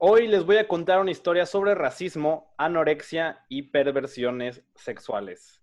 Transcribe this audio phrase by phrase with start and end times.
[0.00, 5.60] Hoy les voy a contar una historia sobre racismo, anorexia y perversiones sexuales.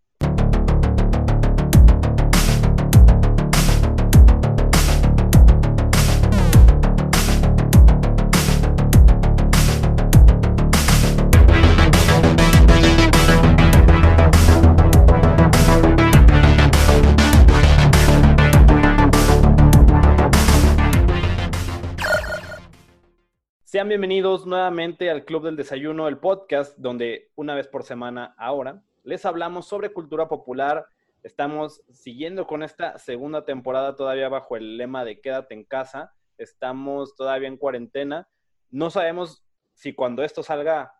[23.87, 29.25] Bienvenidos nuevamente al Club del Desayuno, el podcast donde una vez por semana ahora les
[29.27, 30.87] hablamos sobre cultura popular.
[31.21, 36.15] Estamos siguiendo con esta segunda temporada todavía bajo el lema de quédate en casa.
[36.39, 38.27] Estamos todavía en cuarentena.
[38.71, 39.45] No sabemos
[39.75, 40.95] si cuando esto salga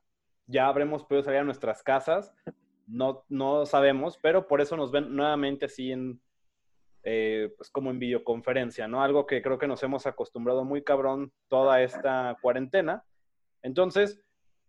[0.45, 2.36] ya habremos podido salir a nuestras casas.
[2.86, 6.22] No, no sabemos, pero por eso nos ven nuevamente así en,
[7.08, 9.04] eh, pues como en videoconferencia, ¿no?
[9.04, 13.05] Algo que creo que nos hemos acostumbrado muy cabrón toda esta cuarentena.
[13.62, 14.20] Entonces,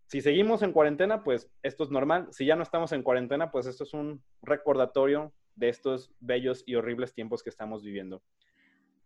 [0.04, 2.28] si seguimos en cuarentena, pues esto es normal.
[2.32, 6.74] Si ya no estamos en cuarentena, pues esto es un recordatorio de estos bellos y
[6.74, 8.22] horribles tiempos que estamos viviendo.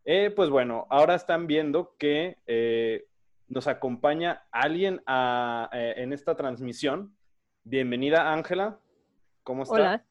[0.04, 3.06] Eh, pues bueno, ahora están viendo que eh,
[3.46, 7.14] nos acompaña alguien en esta transmisión.
[7.62, 8.80] Bienvenida, Ángela.
[9.44, 9.74] ¿Cómo está?
[9.74, 10.09] Hola.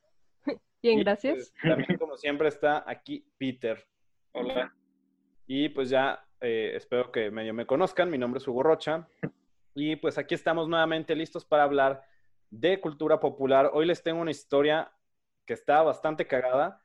[0.81, 1.53] Bien, gracias.
[1.61, 3.85] Pues, también, como siempre, está aquí Peter.
[4.31, 4.73] Hola.
[5.47, 8.09] Y pues ya eh, espero que medio me conozcan.
[8.09, 9.07] Mi nombre es Hugo Rocha.
[9.75, 12.03] Y pues aquí estamos nuevamente listos para hablar
[12.50, 13.72] de cultura popular.
[13.73, 14.91] Hoy les tengo una historia
[15.45, 16.83] que está bastante cagada.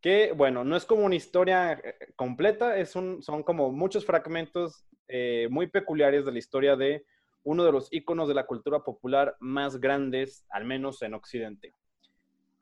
[0.00, 4.84] Que, bueno, no es como una historia eh, completa, es un, son como muchos fragmentos
[5.08, 7.06] eh, muy peculiares de la historia de
[7.42, 11.72] uno de los íconos de la cultura popular más grandes, al menos en Occidente.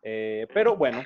[0.02, 1.04] Eh, pero bueno,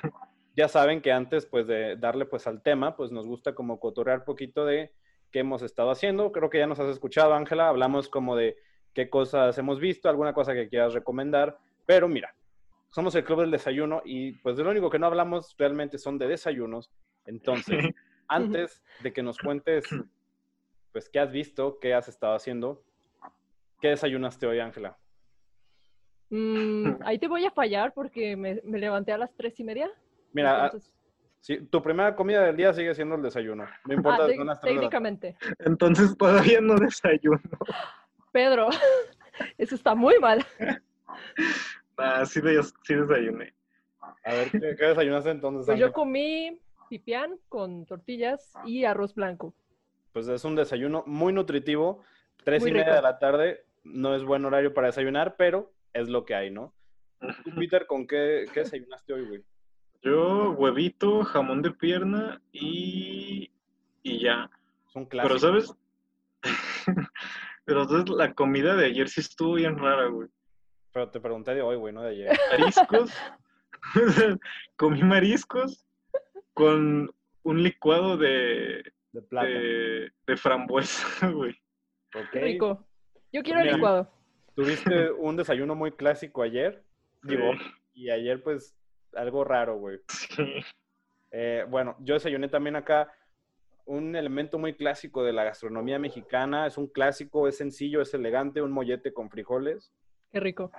[0.55, 4.25] ya saben que antes pues de darle pues al tema, pues nos gusta como cotorrear
[4.25, 4.91] poquito de
[5.31, 6.31] qué hemos estado haciendo.
[6.31, 8.57] Creo que ya nos has escuchado, Ángela, hablamos como de
[8.93, 12.33] qué cosas hemos visto, alguna cosa que quieras recomendar, pero mira,
[12.89, 16.17] somos el club del desayuno y pues de lo único que no hablamos realmente son
[16.17, 16.91] de desayunos.
[17.25, 17.93] Entonces,
[18.27, 19.85] antes de que nos cuentes
[20.91, 22.83] pues qué has visto, qué has estado haciendo,
[23.79, 24.97] ¿qué desayunaste hoy, Ángela?
[26.29, 29.89] Mm, ahí te voy a fallar porque me, levanté a las tres y media.
[30.33, 30.71] Mira,
[31.69, 33.65] tu primera comida del día sigue siendo el desayuno.
[33.85, 35.37] No importa ah, las Técnicamente.
[35.59, 37.41] Entonces todavía no desayuno.
[38.31, 38.69] Pedro,
[39.57, 40.45] eso está muy mal.
[41.99, 43.55] Ah, sí, desayuné.
[44.23, 45.65] A ver, ¿qué, desayunaste entonces?
[45.65, 46.59] Pues yo comí
[46.89, 49.55] pipián con tortillas y arroz blanco.
[50.13, 52.03] Pues es un desayuno muy nutritivo.
[52.43, 56.25] Tres y media de la tarde no es buen horario para desayunar, pero es lo
[56.25, 56.73] que hay, ¿no?
[57.55, 59.43] Peter, ¿con qué, qué desayunaste hoy, güey?
[60.01, 63.51] Yo, huevito, jamón de pierna y,
[64.03, 64.49] y ya.
[64.87, 65.41] Son clásicos.
[65.41, 65.75] Pero, ¿sabes?
[67.65, 68.09] Pero, ¿sabes?
[68.09, 70.29] La comida de ayer sí estuvo bien rara, güey.
[70.93, 72.37] Pero te pregunté de hoy, güey, no de ayer.
[72.51, 73.11] Mariscos.
[74.77, 75.85] Comí mariscos
[76.53, 78.83] con un licuado de...
[79.11, 79.47] De plata.
[79.47, 81.55] De, frambuesa, güey.
[82.31, 82.85] Qué rico.
[83.31, 84.11] Yo quiero el licuado.
[84.57, 86.83] Tuviste un desayuno muy clásico ayer,
[87.21, 87.51] digo,
[87.93, 88.75] y ayer pues
[89.13, 89.99] algo raro, güey.
[91.29, 93.11] Eh, bueno, yo desayuné también acá
[93.85, 96.65] un elemento muy clásico de la gastronomía mexicana.
[96.65, 99.93] Es un clásico, es sencillo, es elegante, un mollete con frijoles.
[100.31, 100.71] Qué rico.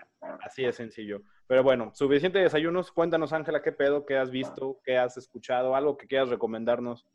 [0.42, 1.22] Así es sencillo.
[1.46, 2.90] Pero bueno, suficiente desayunos.
[2.90, 7.06] Cuéntanos, Ángela, qué pedo, qué has visto, qué has escuchado, algo que quieras recomendarnos.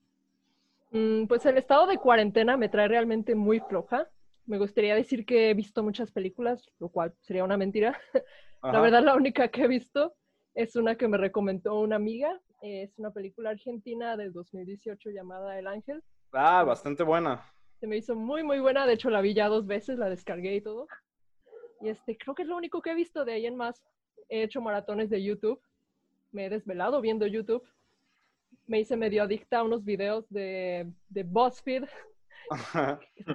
[0.91, 4.07] Mm, pues el estado de cuarentena me trae realmente muy floja.
[4.46, 7.98] Me gustaría decir que he visto muchas películas, lo cual sería una mentira.
[8.64, 10.16] La verdad, la única que he visto
[10.56, 12.40] es una que me recomendó una amiga.
[12.62, 16.02] Es una película argentina del 2018 llamada El Ángel.
[16.31, 17.44] Ah, bastante buena.
[17.81, 18.86] Se me hizo muy, muy buena.
[18.86, 20.88] De hecho, la vi ya dos veces, la descargué y todo.
[21.81, 23.25] Y este, creo que es lo único que he visto.
[23.25, 23.84] De ahí en más,
[24.30, 25.62] he hecho maratones de YouTube.
[26.31, 27.68] Me he desvelado viendo YouTube.
[28.66, 31.84] Me hice medio adicta a unos videos de, de BuzzFeed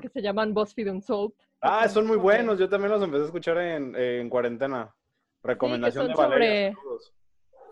[0.00, 1.34] que se llaman BuzzFeed Unsolved.
[1.60, 2.58] Ah, son muy buenos.
[2.58, 4.94] Yo también los empecé a escuchar en, en cuarentena.
[5.42, 6.76] Recomendación de Valeria.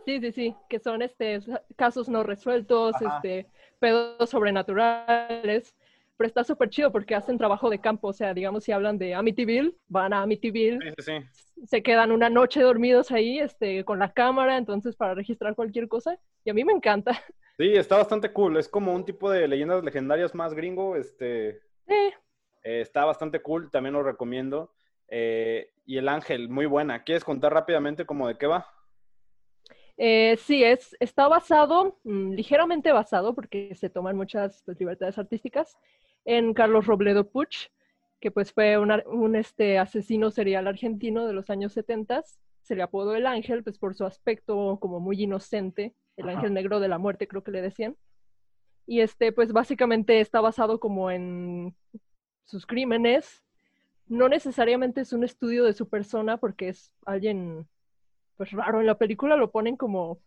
[0.05, 1.41] Sí, sí, sí, que son este
[1.75, 3.49] casos no resueltos, este
[3.81, 5.75] pedos sobrenaturales.
[6.17, 8.09] Pero está súper chido porque hacen trabajo de campo.
[8.09, 10.79] O sea, digamos, si hablan de Amityville, van a Amityville.
[10.99, 15.55] Sí, sí, Se quedan una noche dormidos ahí este, con la cámara, entonces para registrar
[15.55, 16.19] cualquier cosa.
[16.44, 17.20] Y a mí me encanta.
[17.58, 18.56] Sí, está bastante cool.
[18.58, 20.97] Es como un tipo de leyendas legendarias más gringo.
[20.97, 22.12] Este, eh,
[22.62, 24.73] está bastante cool, también lo recomiendo.
[25.08, 27.03] Eh, y El Ángel, muy buena.
[27.05, 28.67] ¿Quieres contar rápidamente cómo de qué va?
[29.97, 35.79] Eh, sí, es, está basado, mm, ligeramente basado, porque se toman muchas pues, libertades artísticas,
[36.26, 37.69] en Carlos Robledo Puch.
[38.20, 42.25] que pues fue un, un, este, asesino serial argentino de los años 70.
[42.67, 46.39] Se le apodó el ángel, pues por su aspecto como muy inocente, el Ajá.
[46.39, 47.97] ángel negro de la muerte creo que le decían.
[48.87, 51.77] Y este, pues básicamente está basado como en
[52.45, 53.45] sus crímenes.
[54.09, 57.69] No necesariamente es un estudio de su persona porque es alguien
[58.37, 58.81] pues raro.
[58.81, 60.19] En la película lo ponen como,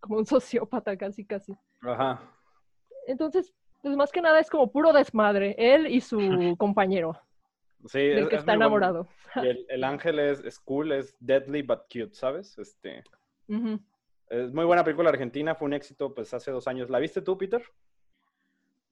[0.00, 1.54] como un sociópata casi casi.
[1.82, 2.18] Ajá.
[3.06, 3.52] Entonces,
[3.82, 6.18] pues más que nada es como puro desmadre, él y su
[6.58, 7.20] compañero,
[7.86, 9.08] Sí, del es- que es está enamorado.
[9.36, 12.56] Y el, el ángel es, es cool, es deadly but cute, ¿sabes?
[12.58, 13.02] Este,
[14.28, 16.88] es muy buena película argentina, fue un éxito pues hace dos años.
[16.90, 17.62] ¿La viste tú, Peter?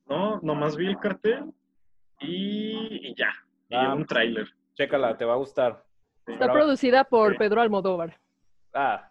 [0.06, 1.52] No, nomás vi el cartel
[2.20, 3.32] y, y ya.
[3.68, 3.94] Y Ah.
[3.94, 4.48] un tráiler.
[4.74, 5.84] Chécala, te va a gustar.
[6.26, 7.38] Está Pero- producida por Sí.
[7.38, 8.18] Pedro Almodóvar.
[8.74, 9.08] Ah,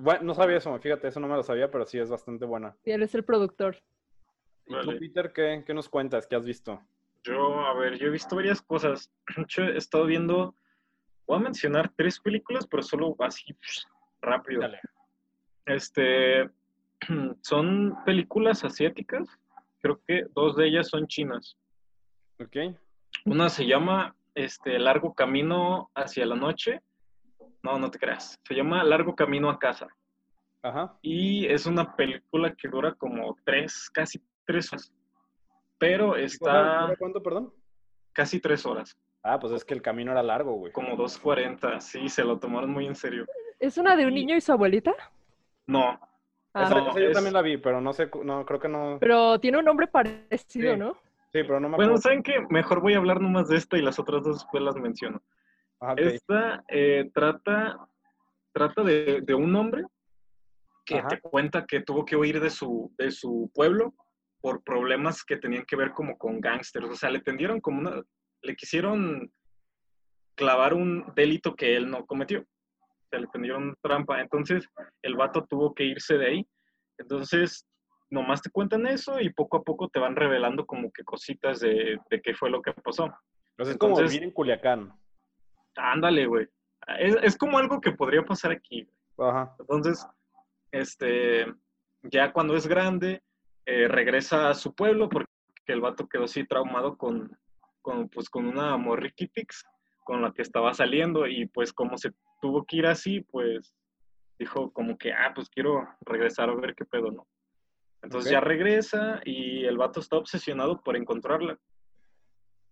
[0.00, 2.76] bueno, no sabía eso, fíjate, eso no me lo sabía, pero sí es bastante buena.
[2.84, 3.76] Y él es el productor.
[4.66, 4.98] ¿Y tú.
[4.98, 6.26] Peter, qué, qué nos cuentas?
[6.26, 6.80] ¿Qué has visto?
[7.24, 9.10] Yo, a ver, yo he visto varias cosas.
[9.36, 10.54] Hecho, he estado viendo,
[11.26, 13.56] voy a mencionar tres películas, pero solo así
[14.20, 14.60] rápido.
[14.60, 14.80] Dale.
[15.66, 16.48] Este,
[17.42, 19.28] son películas asiáticas.
[19.80, 21.56] Creo que dos de ellas son chinas.
[22.40, 22.74] ¿Ok?
[23.24, 26.80] Una se llama este, Largo Camino hacia la Noche.
[27.62, 28.38] No, no te creas.
[28.46, 29.88] Se llama Largo Camino a casa.
[30.62, 30.98] Ajá.
[31.02, 34.92] Y es una película que dura como tres, casi tres horas.
[35.78, 37.52] Pero está ¿Dura ¿Cuánto, perdón?
[38.12, 38.96] casi tres horas.
[39.22, 40.72] Ah, pues es que el camino era largo, güey.
[40.72, 41.80] Como 2.40.
[41.80, 43.26] Sí, se lo tomaron muy en serio.
[43.58, 44.94] ¿Es una de un niño y su abuelita?
[45.66, 45.98] No,
[46.54, 48.58] Ah, Esa, no, esa yo es- también la vi, pero no sé, cu- no, creo
[48.58, 48.96] que no.
[49.00, 50.78] Pero tiene un nombre parecido, Sí.
[50.78, 50.94] ¿no?
[51.30, 51.98] Sí, pero no me bueno, acuerdo.
[52.02, 52.40] ¿saben qué?
[52.48, 55.22] Mejor voy a hablar nomás de esta y las otras dos después las menciono.
[55.78, 55.98] Ok.
[55.98, 57.86] Esta eh, trata,
[58.52, 59.84] trata de, de un hombre
[60.86, 61.08] que Ajá.
[61.08, 63.92] te cuenta que tuvo que huir de su, de su pueblo
[64.40, 66.88] por problemas que tenían que ver como con gángsters.
[66.88, 68.02] O sea, le tendieron como una...
[68.42, 69.32] Le quisieron
[70.36, 72.40] clavar un delito que él no cometió.
[72.40, 74.20] O sea, le tendieron trampa.
[74.20, 74.68] Entonces,
[75.02, 76.48] el vato tuvo que irse de ahí.
[76.98, 77.66] Entonces,
[78.10, 81.98] nomás te cuentan eso y poco a poco te van revelando como que cositas de,
[82.10, 83.04] de qué fue lo que pasó.
[83.50, 84.92] Entonces es como vivir en Culiacán.
[85.76, 86.46] Ándale, güey.
[86.98, 88.88] Es, es como algo que podría pasar aquí.
[89.18, 89.54] Ajá.
[89.58, 90.06] Entonces,
[90.70, 91.46] este,
[92.02, 93.22] ya cuando es grande,
[93.70, 95.28] eh, regresa a su pueblo porque
[95.66, 97.36] el vato quedó así traumado con,
[97.82, 99.62] con, pues, con una morriquitix
[100.04, 103.74] con la que estaba saliendo y pues como se tuvo que ir así, pues
[104.38, 107.26] dijo como que, ah, pues quiero regresar a ver qué pedo, ¿no?
[108.00, 111.58] Entonces ya regresa y el vato está obsesionado por encontrarla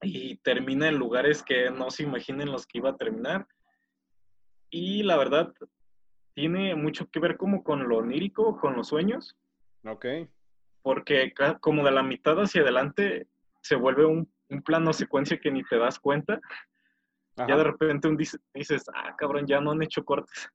[0.00, 3.46] y termina en lugares que no se imaginen los que iba a terminar.
[4.70, 5.52] Y la verdad,
[6.32, 9.37] tiene mucho que ver como con lo onírico, con los sueños,
[9.84, 10.06] Ok.
[10.86, 13.26] Porque como de la mitad hacia adelante
[13.60, 16.34] se vuelve un, un plano secuencia que ni te das cuenta.
[17.36, 17.48] Ajá.
[17.48, 20.48] Ya de repente un dice- dices, ah, cabrón, ya no han hecho cortes.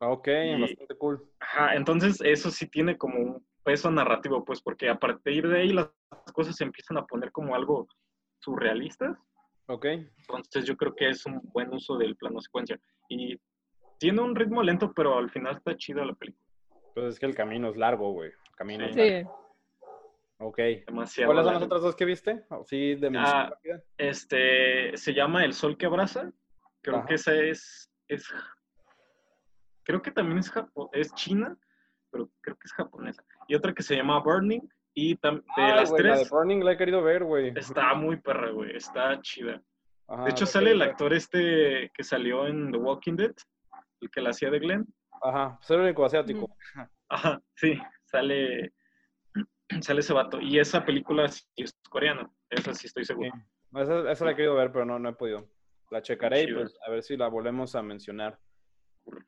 [0.00, 1.26] Ok, y- bastante cool.
[1.40, 5.72] Ajá, entonces eso sí tiene como un peso narrativo, pues, porque a partir de ahí
[5.72, 5.88] las
[6.34, 7.88] cosas se empiezan a poner como algo
[8.40, 9.16] surrealistas.
[9.68, 9.86] Ok.
[9.86, 12.78] Entonces yo creo que es un buen uso del plano secuencia.
[13.08, 13.40] Y
[13.98, 16.44] tiene un ritmo lento, pero al final está chido la película.
[16.94, 18.28] Pues es que el camino es largo, güey.
[18.30, 19.00] El camino es Sí.
[19.10, 19.40] largo.
[20.40, 20.58] Ok.
[20.86, 21.28] Demasiado.
[21.28, 22.44] ¿Cuáles son las otras dos que viste?
[22.66, 23.82] Sí, de Ah, rápida.
[23.98, 26.32] Este, se llama El Sol que Abraza.
[26.82, 27.06] Creo Ajá.
[27.06, 28.26] que esa es, es,
[29.82, 31.56] creo que también es, japo- es china,
[32.10, 33.22] pero creo que es japonesa.
[33.48, 34.60] Y otra que se llama Burning.
[34.94, 37.52] Y tam- de Ay, las güey, la de tres, Burning la he querido ver, güey.
[37.56, 38.74] está muy perra, güey.
[38.76, 39.62] Está chida.
[40.08, 43.34] Ajá, De hecho, sale el actor este que salió en The Walking Dead,
[44.00, 44.86] el que la hacía de Glenn.
[45.22, 46.56] Ajá, era el único asiático.
[47.08, 48.72] Ajá, sí, sale,
[49.82, 50.40] sale ese vato.
[50.40, 53.08] Y esa película sí es coreana, esa sí estoy Sí.
[53.08, 53.30] seguro.
[53.76, 55.48] Esa, esa la he querido ver, pero no, no he podido.
[55.90, 58.38] La checaré y pues a ver si la volvemos a mencionar.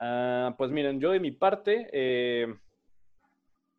[0.00, 2.52] Ah, pues miren, yo de mi parte eh,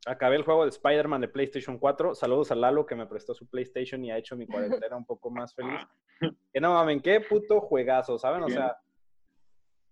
[0.05, 2.15] acabé el juego de Spider-Man de PlayStation 4.
[2.15, 5.29] Saludos a Lalo que me prestó su PlayStation y ha hecho mi cuarentena un poco
[5.29, 5.81] más feliz.
[6.53, 8.43] Que no mamen, qué puto juegazo, ¿saben?
[8.43, 8.77] O sea,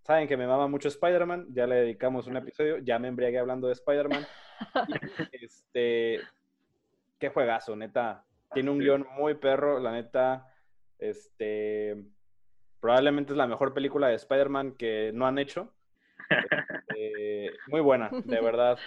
[0.04, 3.68] saben que me mama mucho Spider-Man, ya le dedicamos un episodio, ya me embriagué hablando
[3.68, 4.26] de Spider-Man.
[5.32, 6.20] Este,
[7.22, 8.26] qué juegazo, neta.
[8.54, 8.84] Tiene un Sí.
[8.84, 10.46] guion muy perro, la neta.
[11.00, 11.96] Este,
[12.82, 15.74] probablemente es la mejor película de Spider-Man que no han hecho.
[16.90, 18.78] Este, muy buena, de verdad.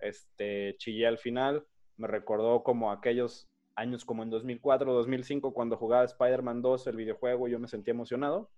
[0.00, 1.66] Este, chillé al final.
[1.96, 7.46] Me recordó como aquellos años como en 2004, 2005, cuando jugaba Spider-Man 2, el videojuego,
[7.48, 8.50] yo me sentía emocionado.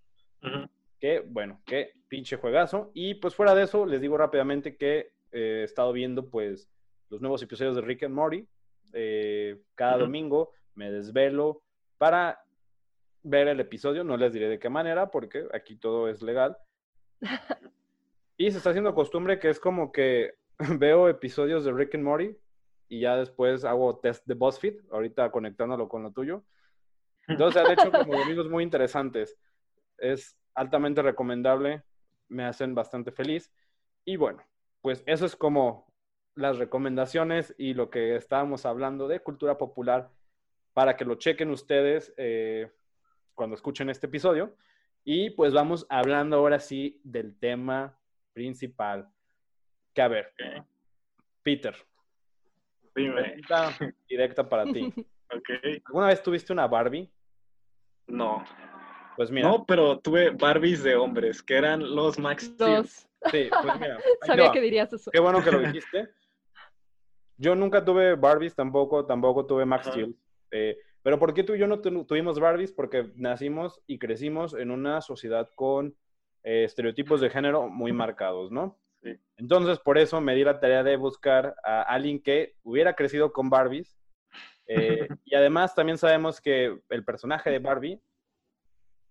[0.99, 2.91] Que, bueno, qué pinche juegazo.
[2.95, 6.71] Y pues fuera de eso, les digo rápidamente que eh, he estado viendo pues
[7.11, 8.47] los nuevos episodios de Rick and Morty.
[8.93, 11.63] Eh, cada domingo me desvelo
[11.99, 12.43] para
[13.23, 16.57] ver el episodio, no les diré de qué manera, porque aquí todo es legal.
[18.37, 20.33] Y se está haciendo costumbre que es como que
[20.79, 22.35] veo episodios de Rick and Morty
[22.89, 26.43] y ya después hago test de BuzzFeed, ahorita conectándolo con lo tuyo.
[27.29, 29.39] Entonces, han hecho como domingos muy interesantes.
[29.99, 31.85] Es altamente recomendable,
[32.29, 33.53] me hacen bastante feliz.
[34.07, 34.43] Y bueno,
[34.81, 35.90] pues eso es como
[36.35, 40.11] las recomendaciones y lo que estábamos hablando de cultura popular
[40.73, 42.71] para que lo chequen ustedes eh,
[43.35, 44.55] cuando escuchen este episodio.
[45.05, 47.99] Y pues vamos hablando ahora sí del tema
[48.33, 49.09] principal.
[49.95, 50.33] Que a ver,
[51.43, 51.75] Peter.
[52.95, 53.37] Dime.
[54.09, 54.93] directa para ti.
[55.33, 55.81] Okay.
[55.87, 57.09] ¿Alguna vez tuviste una Barbie?
[58.09, 58.45] No.
[59.17, 59.49] Pues mira.
[59.49, 62.77] No, pero tuve Barbies de hombres, que eran los Max Steel.
[62.77, 63.07] Dos.
[63.31, 63.99] Sí, pues mira.
[64.27, 65.11] Sabía que dirías eso.
[65.11, 66.11] Qué bueno que lo dijiste.
[67.41, 69.93] Yo nunca tuve Barbies, tampoco, tampoco tuve Max Ajá.
[69.95, 70.15] Steel.
[70.51, 72.71] Eh, pero ¿por qué tú y yo no tu- tuvimos Barbies?
[72.71, 75.97] Porque nacimos y crecimos en una sociedad con
[76.43, 78.79] eh, estereotipos de género muy marcados, ¿no?
[79.03, 79.17] Sí.
[79.39, 83.49] Entonces, por eso me di la tarea de buscar a alguien que hubiera crecido con
[83.49, 83.97] Barbies.
[84.67, 88.01] Eh, y además también sabemos que el personaje de Barbie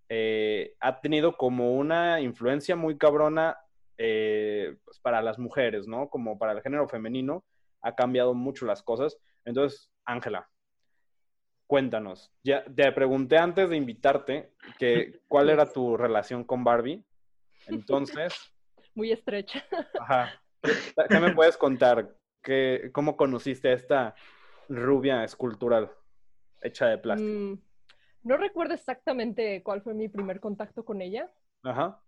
[0.08, 3.58] eh, ha tenido como una influencia muy cabrona
[3.98, 6.10] pues, para las mujeres, ¿no?
[6.10, 7.44] Como para el género femenino,
[7.82, 9.18] ha cambiado mucho las cosas.
[9.46, 10.50] Entonces, Ángela,
[11.68, 12.32] cuéntanos.
[12.44, 17.04] Ya te pregunté antes de invitarte que cuál era tu relación con Barbie.
[17.68, 18.34] Entonces,
[18.96, 19.64] Muy estrecha.
[20.00, 22.16] ajá, ¿qué, me puedes contar?
[22.42, 24.16] ¿Qué, ¿Cómo conociste a esta
[24.68, 25.92] rubia escultural
[26.62, 27.32] hecha de plástico?
[27.32, 27.62] Mm,
[28.24, 31.32] no recuerdo exactamente cuál fue mi primer contacto con ella,
[31.64, 32.02] Ajá.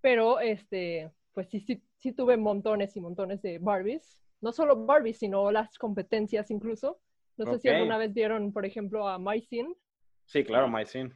[0.00, 4.22] pero este, pues sí, sí, sí tuve montones y montones de Barbies.
[4.40, 6.98] No solo Barbies, sino las competencias incluso.
[7.36, 9.74] No sé si alguna vez vieron, por ejemplo, a Mycin.
[10.24, 11.12] Sí, claro, Mycin.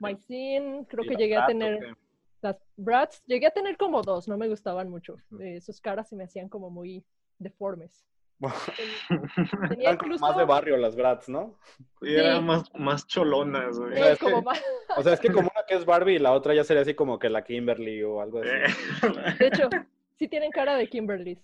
[0.00, 1.96] Mycin, creo Y que llegué a tener ¿o
[2.42, 3.22] las Bratz.
[3.26, 5.16] Llegué a tener como dos, no me gustaban mucho.
[5.40, 7.04] Eh, sus caras se me hacían como muy
[7.38, 8.06] deformes.
[8.40, 8.48] Ten-
[9.68, 10.24] Tenía Eran como incluso...
[10.26, 11.58] más de barrio las Bratz, ¿no?
[12.00, 12.44] Y eran Sí.
[12.44, 13.92] más, más cholonas, güey.
[13.92, 14.64] eh, sea, es como que- más-
[14.96, 16.94] O sea, es que como una que es Barbie y la otra ya sería así
[16.94, 18.48] como que la Kimberly o algo así.
[18.48, 19.68] Eh, De hecho,
[20.16, 21.38] sí tienen cara de Kimberly's.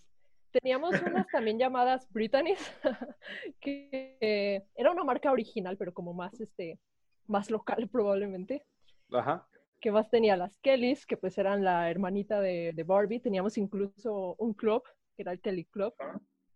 [0.60, 2.58] Teníamos unas también llamadas Britannies,
[3.60, 6.78] que eh, era una marca original, pero como más, este,
[7.26, 8.64] más local probablemente.
[9.12, 9.46] Ajá.
[9.80, 13.20] Que más tenía las Kellys, que pues eran la hermanita de, de Barbie.
[13.20, 14.82] Teníamos incluso un club,
[15.14, 15.94] que era el Kelly Club.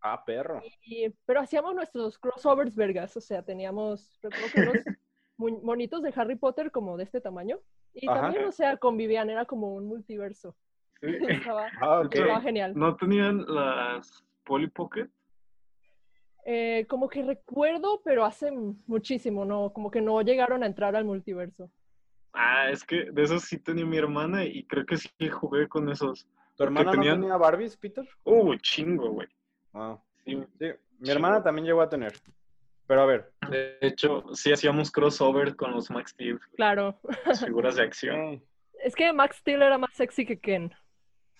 [0.01, 0.63] Ah, perro.
[0.83, 4.85] Y- pero hacíamos nuestros crossovers vergas, o sea, teníamos, que unos
[5.63, 7.59] monitos de Harry Potter como de este tamaño.
[7.93, 8.23] Y Ajá.
[8.23, 10.57] también, o sea, convivían, era como un multiverso.
[11.01, 11.17] Sí.
[11.29, 12.73] Estaba, Ah, estaba genial.
[12.77, 15.09] ¿No tenían las Polly Pocket?
[16.47, 18.51] Eh, como que recuerdo, pero hace
[18.87, 19.73] muchísimo, ¿no?
[19.73, 21.71] Como que no llegaron a entrar al multiverso.
[22.33, 25.89] Ah, es que de esos sí tenía mi hermana y creo que sí jugué con
[25.91, 26.27] esos.
[26.57, 28.09] ¿Tu hermana tenían- no tenía Barbies, Peter?
[28.25, 29.29] Uh, chingo, güey.
[29.75, 30.43] Ah, Sí.
[30.59, 30.67] sí.
[30.99, 32.13] Mi hermana también llegó a tener.
[32.87, 33.33] Pero a ver.
[33.51, 36.99] De hecho, sí hacíamos crossover con los Max Steel, Claro.
[37.27, 38.43] las figuras de acción.
[38.83, 40.73] Es que Max Steel era más sexy que Ken.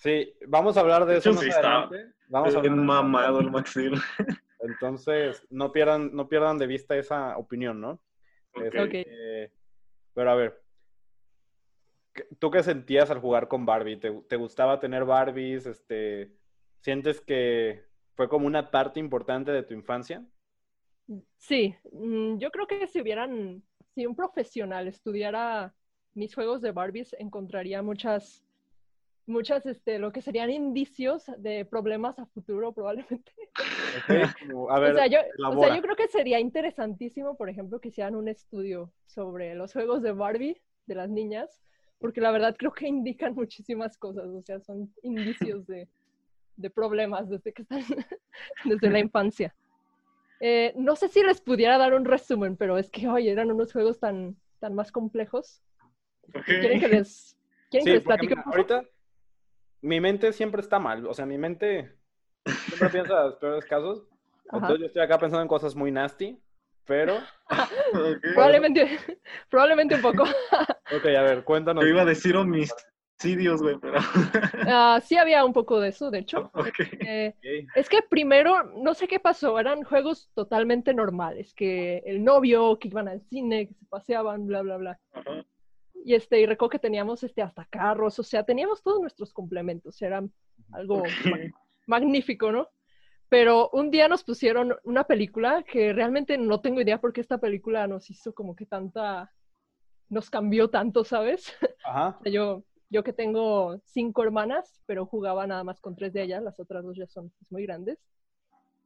[0.01, 1.97] Sí, vamos a hablar de eso hecho, más sí.
[2.29, 2.83] Vamos Bien eso.
[2.83, 3.93] mamado el Max Steel.
[4.61, 8.01] Entonces, no pierdan, no pierdan de vista esa opinión, ¿no?
[8.55, 8.63] Ok.
[8.65, 8.91] Este, Ok.
[8.95, 9.53] eh,
[10.15, 10.63] pero a ver,
[12.15, 13.97] ¿qué- ¿tú qué sentías al jugar con Barbie?
[13.99, 15.67] ¿Te, te gustaba tener Barbies?
[15.67, 16.33] Este,
[16.81, 20.25] ¿Sientes que fue como una parte importante de tu infancia?
[21.37, 23.63] Sí, mm, yo creo que si hubieran,
[23.95, 25.75] si un profesional estudiara
[26.15, 28.43] mis juegos de Barbies, encontraría muchas,
[29.31, 33.33] muchas, este, lo que serían indicios de problemas a futuro probablemente.
[33.97, 34.09] Ok,
[34.41, 35.69] como, a ver, o, sea, yo, o elabora.
[35.69, 40.03] sea, yo creo que sería interesantísimo, por ejemplo, que hicieran un estudio sobre los juegos
[40.03, 41.63] de Barbie de las niñas,
[41.99, 45.89] porque la verdad creo que indican muchísimas cosas, o sea, son indicios de,
[46.57, 47.81] de problemas desde que están,
[48.65, 49.55] desde la infancia.
[50.41, 53.73] Eh, no sé si les pudiera dar un resumen, pero es que, oye, eran unos
[53.73, 55.63] juegos tan, tan más complejos.
[56.59, 57.37] ¿Quieren que les,
[57.71, 58.57] ¿quieren Sí, que les platique mira, un poco?
[58.57, 58.85] ahorita
[59.83, 61.97] mi mente siempre está mal, o sea, mi mente
[62.45, 64.05] siempre piensa en los peores casos.
[64.49, 64.57] Ajá.
[64.57, 66.39] Entonces yo estoy acá pensando en cosas muy nasty,
[66.85, 67.19] pero,
[67.93, 68.21] Ok.
[68.35, 68.99] Probablemente,
[69.49, 70.23] probablemente un poco.
[70.97, 71.85] ok, a ver, cuéntanos.
[71.85, 73.99] Yo iba a decir homicidios, güey, pero...
[74.69, 76.51] Ah, sí había un poco de eso, de hecho.
[76.55, 76.81] Ok.
[77.01, 77.77] Eh, Ok.
[77.77, 82.89] Es que primero, no sé qué pasó, eran juegos totalmente normales, que el novio, que
[82.89, 85.01] iban al cine, que se paseaban, bla, bla, bla.
[85.13, 85.45] Ajá.
[86.05, 90.01] Y este, y recuerdo que teníamos este hasta carros, o sea, teníamos todos nuestros complementos,
[90.03, 90.23] era
[90.73, 91.39] algo ma-
[91.87, 92.69] magnífico, ¿no?
[93.29, 97.39] Pero un día nos pusieron una película que realmente no tengo idea por qué esta
[97.39, 99.31] película nos hizo como que tanta,
[100.09, 101.55] nos cambió tanto, ¿sabes?
[101.85, 102.17] Ajá.
[102.21, 106.23] O sea, yo, yo que tengo cinco hermanas, pero jugaba nada más con tres de
[106.23, 107.99] ellas, las otras dos ya son muy grandes.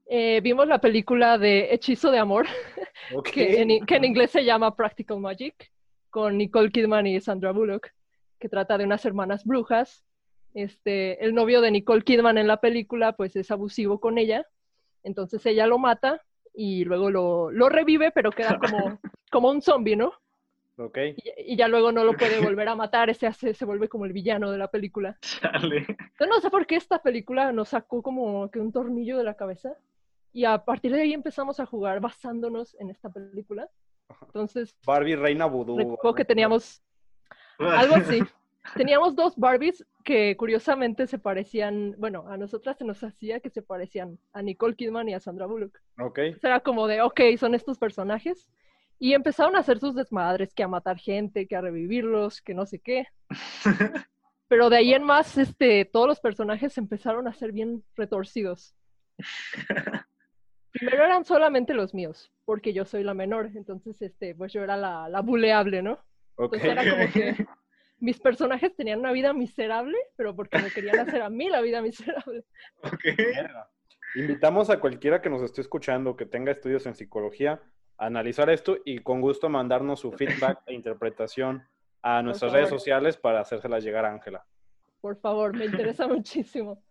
[0.06, 2.47] Eh, vimos la película de Hechizo de Amor,
[3.14, 3.30] Ok.
[3.30, 5.73] que en, i- que en inglés se llama Practical Magic,
[6.14, 7.88] con Nicole Kidman y Sandra Bullock,
[8.38, 10.04] que trata de unas hermanas brujas.
[10.54, 14.47] Este, el novio de Nicole Kidman en la película, pues es abusivo con ella,
[15.02, 16.23] entonces ella lo mata
[16.54, 19.00] y luego lo, lo revive, pero queda como,
[19.33, 20.12] como un zombie, ¿no?
[20.76, 20.99] Ok.
[21.16, 24.04] Y, y ya luego no lo puede volver a matar, ese hace- se vuelve como
[24.04, 25.18] el villano de la película.
[25.21, 25.85] Chale.
[26.21, 29.35] Yo no sé por qué esta película nos sacó como que un tornillo de la
[29.35, 29.75] cabeza.
[30.33, 33.68] Y a partir de ahí empezamos a jugar basándonos en esta película.
[34.23, 35.76] Entonces, Barbie Reina Vudú.
[35.78, 36.83] recuerdo que teníamos
[37.59, 38.21] algo así.
[38.75, 43.61] Teníamos dos Barbies que curiosamente se parecían, bueno, a nosotras se nos hacía que se
[43.61, 45.78] parecían a Nicole Kidman y a Sandra Bullock.
[46.00, 46.18] Ok.
[46.18, 48.50] Entonces era como de, ok, son estos personajes.
[48.99, 52.64] Y empezaron a hacer sus desmadres, que a matar gente, que a revivirlos, que no
[52.64, 53.06] sé qué.
[54.49, 58.75] Pero de ahí en más, este, todos los personajes empezaron a ser bien retorcidos.
[60.74, 64.76] Primero eran solamente los míos, porque yo soy la menor, entonces, este, pues yo era
[64.76, 65.92] la, la buleable, ¿no?
[66.34, 66.56] Ok.
[66.56, 67.46] Entonces era como que
[68.00, 71.80] mis personajes tenían una vida miserable, pero porque me querían hacer a mí la vida
[71.80, 72.44] miserable.
[72.82, 73.04] Ok.
[74.16, 77.62] Invitamos a cualquiera que nos esté escuchando, que tenga estudios en psicología,
[77.96, 81.62] a analizar esto y con gusto mandarnos su feedback e interpretación
[82.02, 84.44] a nuestras redes sociales para hacérselas llegar a Ángela.
[85.00, 86.82] Por favor, me interesa muchísimo.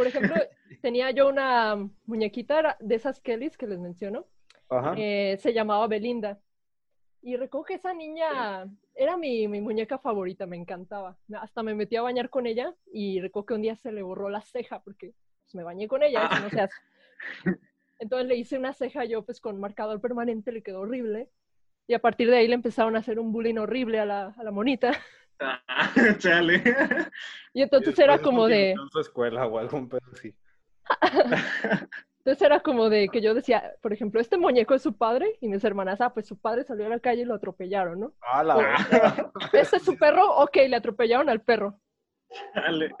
[0.00, 0.34] Por ejemplo,
[0.82, 1.76] tenía yo una
[2.06, 4.24] muñequita de esas Kellys que les menciono.
[4.70, 4.94] Ajá.
[4.96, 6.40] eh, se llamaba Belinda.
[7.20, 11.18] Y recuerdo que esa niña era mi, mi muñeca favorita, me encantaba.
[11.34, 14.30] Hasta me metí a bañar con ella y recuerdo que un día se le borró
[14.30, 15.12] la ceja porque
[15.44, 16.80] pues, me bañé con ella, eso no se hace.
[17.98, 21.28] Entonces le hice una ceja yo pues con marcador permanente, le quedó horrible.
[21.86, 24.42] Y a partir de ahí le empezaron a hacer un bullying horrible a la, a
[24.42, 24.92] la monita.
[25.40, 26.62] Ah, Chale.
[27.54, 28.72] Y entonces era como de...
[28.72, 30.34] En su escuela o algún pedo así.
[32.18, 35.48] Entonces era como de que yo decía, por ejemplo, este muñeco es su padre y
[35.48, 38.12] mis hermanas, ah, pues su padre salió a la calle y lo atropellaron, ¿no?
[38.20, 39.32] Ah, la verga.
[39.54, 40.28] ¿Este es su perro?
[40.36, 41.80] Ok, le atropellaron al perro.
[42.54, 42.94] Chale.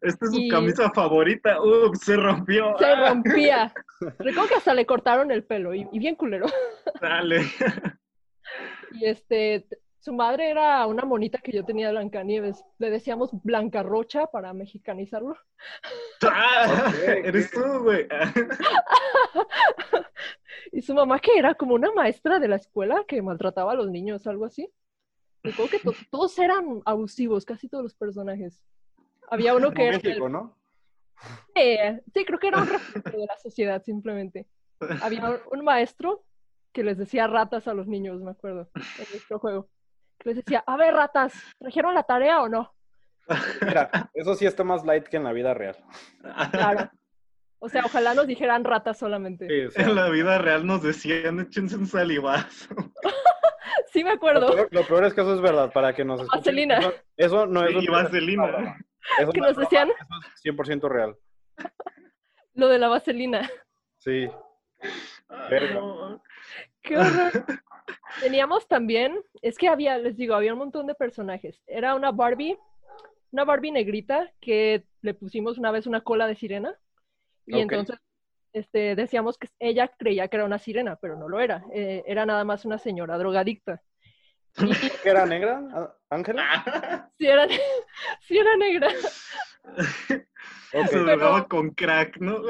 [0.00, 1.60] Esta es su Y- camisa favorita.
[1.60, 2.76] Ups, se rompió.
[2.78, 3.72] Se Ah, rompía.
[4.20, 6.46] Recuerdo que hasta le cortaron el pelo y, y bien culero.
[7.00, 7.42] Chale.
[8.92, 9.66] Y este,
[10.00, 12.64] su madre era una monita que yo tenía de Blancanieves.
[12.78, 15.36] Le decíamos Blanca Rocha para mexicanizarlo.
[16.22, 16.92] Ah,
[17.24, 18.06] Eres tú, güey.
[20.72, 23.90] Y su mamá que era como una maestra de la escuela que maltrataba a los
[23.90, 24.70] niños, algo así.
[25.42, 28.62] Recuerdo que to- todos eran abusivos, casi todos los personajes.
[29.30, 29.96] Había uno que era...
[29.96, 30.56] el- México, ¿no?
[31.54, 34.46] Eh, sí, creo que era un reflejo de la sociedad simplemente.
[35.02, 36.24] Había un maestro
[36.72, 39.68] que les decía ratas a los niños, me acuerdo, en nuestro juego.
[40.24, 42.74] Les decía, a ver, ratas, ¿trajeron la tarea o no?
[43.62, 45.76] Mira, eso sí está más light que en la vida real.
[46.50, 46.90] Claro.
[47.58, 49.46] O sea, ojalá nos dijeran ratas solamente.
[49.46, 52.74] Sí, o sea, En la vida real nos decían, échense un salivazo.
[53.92, 54.54] Sí me lo, acuerdo.
[54.54, 56.40] peor, lo peor es que eso es verdad, para que nos escuchen.
[56.40, 56.78] Vaselina.
[56.78, 57.76] Eso, eso no es...
[57.80, 58.78] Sí, vaselina.
[59.18, 61.16] Eso Que no es nos decían Eso es 100% real.
[62.54, 63.50] lo de la vaselina.
[63.98, 64.28] Sí.
[65.28, 66.22] Ay, no.
[66.82, 67.32] Qué horror.
[68.20, 71.62] Teníamos también, es que había, les digo, había un montón de personajes.
[71.66, 72.58] Era una Barbie,
[73.32, 76.78] una Barbie negrita que le pusimos una vez una cola de sirena.
[77.46, 77.98] Y entonces
[78.52, 81.64] este, decíamos que ella creía que era una sirena, pero no lo era.
[81.72, 83.82] Eh, era nada más una señora drogadicta.
[84.58, 84.70] Y
[85.02, 85.62] ¿Qué era negra,
[86.08, 87.10] Ángela?
[87.18, 87.46] Sí era,
[88.22, 88.88] sí era negra.
[90.72, 90.86] Ok.
[90.88, 92.40] Se drogaba con crack, ¿no?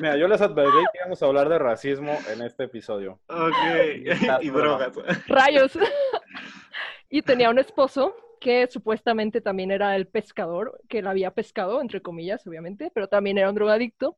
[0.00, 3.20] Mira, yo les advertí que íbamos a hablar de racismo en este episodio.
[3.28, 4.40] Ok.
[4.40, 4.92] Y drogas.
[5.28, 5.78] Rayos.
[7.10, 12.02] Y tenía un esposo que supuestamente también era el pescador, que la había pescado, entre
[12.02, 14.16] comillas, obviamente, pero también era un drogadicto.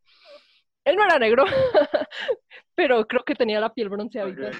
[0.84, 1.44] Él no era negro,
[2.74, 4.48] pero creo que tenía la piel bronceadita.
[4.48, 4.56] Ok.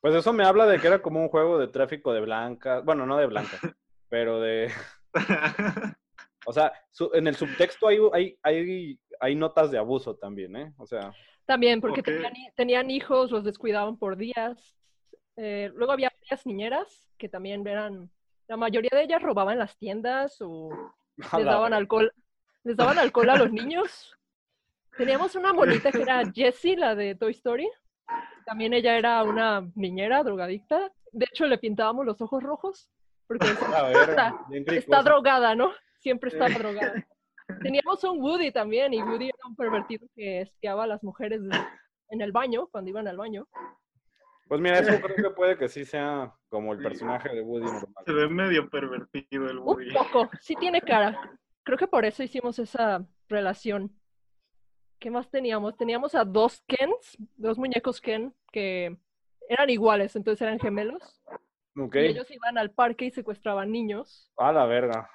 [0.00, 2.84] Pues eso me habla de que era como un juego de tráfico de blancas.
[2.84, 3.60] Bueno, no de blancas,
[4.08, 4.70] pero de.
[6.44, 10.72] O sea, su- en el subtexto hay, hay, hay, hay notas de abuso también, ¿eh?
[10.76, 11.12] O sea,
[11.44, 12.02] También porque
[12.56, 14.76] tenían hijos, los descuidaban por días.
[15.36, 16.11] Eh, luego había
[16.46, 18.10] niñeras que también eran,
[18.48, 20.70] la mayoría de ellas robaban las tiendas o
[21.16, 22.12] les daban alcohol,
[22.64, 24.16] les daban alcohol a los niños.
[24.96, 27.68] Teníamos una monita que era Jessie, la de Toy Story.
[28.44, 30.92] También ella era una niñera drogadicta.
[31.12, 32.90] De hecho, le pintábamos los ojos rojos
[33.26, 35.72] porque decía, ver, está, está drogada, ¿no?
[35.98, 37.06] Siempre está drogada.
[37.62, 41.40] Teníamos un Woody también, y Woody era un pervertido que espiaba a las mujeres
[42.08, 43.46] en el baño, cuando iban al baño.
[44.52, 48.04] Pues mira, eso creo que puede que sí sea como el personaje de Woody normal.
[48.04, 49.94] Se ve medio pervertido el Un Woody.
[49.94, 51.18] poco, sí tiene cara.
[51.62, 53.98] Creo que por eso hicimos esa relación.
[54.98, 55.74] ¿Qué más teníamos?
[55.78, 58.98] Teníamos a dos Kens, dos muñecos Ken, que
[59.48, 61.22] eran iguales, entonces eran gemelos.
[61.74, 61.96] Ok.
[61.96, 64.30] Y ellos iban al parque y secuestraban niños.
[64.36, 65.08] A la verga.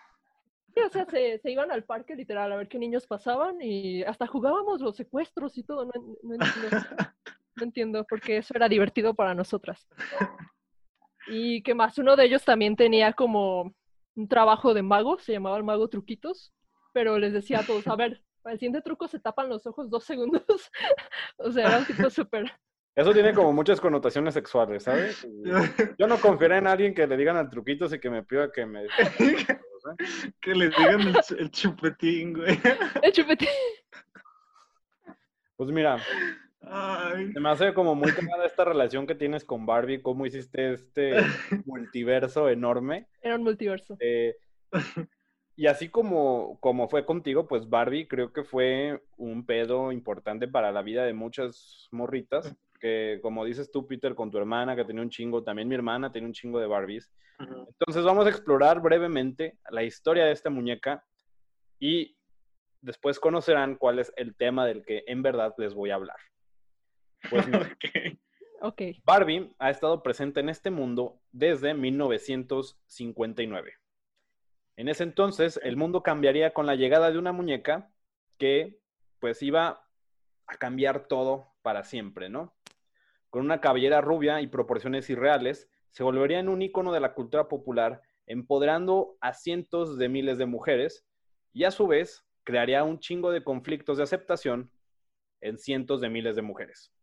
[0.73, 4.01] Sí, o sea, se, se iban al parque literal a ver qué niños pasaban y
[4.01, 5.85] hasta jugábamos los secuestros y todo.
[5.85, 5.91] No,
[6.23, 6.69] no entiendo,
[7.57, 9.87] no entiendo porque eso era divertido para nosotras.
[11.27, 13.73] Y que más, uno de ellos también tenía como
[14.15, 16.53] un trabajo de mago, se llamaba el mago Truquitos,
[16.93, 19.89] pero les decía a todos, a ver, para el siguiente truco se tapan los ojos
[19.89, 20.43] dos segundos.
[21.37, 22.51] o sea, era un tipo súper...
[22.95, 25.23] Eso tiene como muchas connotaciones sexuales, ¿sabes?
[25.23, 25.43] Y
[25.99, 28.65] Yo no confiaré en alguien que le digan al truquitos y que me pida que
[28.65, 28.87] me...
[30.41, 32.59] que les digan el chupetín, güey.
[33.03, 33.49] El chupetín.
[35.57, 35.99] Pues mira,
[36.61, 37.31] Ay.
[37.31, 41.11] se me hace como muy cagada esta relación que tienes con Barbie, cómo hiciste este
[41.65, 43.07] multiverso enorme.
[43.21, 43.95] Era un multiverso.
[43.99, 44.35] Eh,
[45.55, 50.71] y así como, como fue contigo, pues Barbie creo que fue un pedo importante para
[50.71, 55.01] la vida de muchas morritas, que como dices tú, Peter, con tu hermana que tenía
[55.01, 57.11] un chingo, también mi hermana tenía un chingo de Barbies.
[57.39, 61.03] Entonces vamos a explorar brevemente la historia de esta muñeca
[61.79, 62.17] y
[62.81, 66.17] después conocerán cuál es el tema del que en verdad les voy a hablar.
[67.29, 67.85] Pues mira, Ok.
[68.59, 68.81] Ok.
[69.03, 73.73] Barbie ha estado presente en este mundo desde 1959.
[74.77, 77.91] En ese entonces, el mundo cambiaría con la llegada de una muñeca
[78.37, 78.79] que
[79.19, 79.87] pues iba
[80.47, 82.55] a cambiar todo para siempre, ¿no?
[83.29, 87.47] Con una cabellera rubia y proporciones irreales, se volvería en un icono de la cultura
[87.47, 91.05] popular, empoderando a cientos de miles de mujeres
[91.53, 94.71] y a su vez crearía un chingo de conflictos de aceptación
[95.41, 96.93] en cientos de miles de mujeres.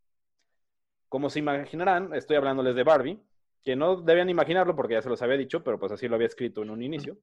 [1.14, 3.22] Como se imaginarán, estoy hablándoles de Barbie,
[3.62, 6.26] que no debían imaginarlo porque ya se los había dicho, pero pues así lo había
[6.26, 7.18] escrito en un inicio.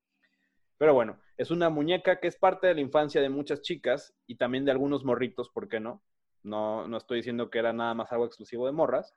[0.77, 4.35] Pero bueno, es una muñeca que es parte de la infancia de muchas chicas y
[4.35, 6.01] también de algunos morritos, ¿por qué no?
[6.41, 9.13] No, no estoy diciendo que era nada más algo exclusivo de morras.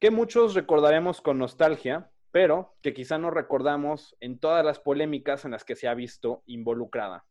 [0.00, 5.52] Que muchos recordaremos con nostalgia, pero que quizá no recordamos en todas las polémicas en
[5.52, 7.24] las que se ha visto involucrada.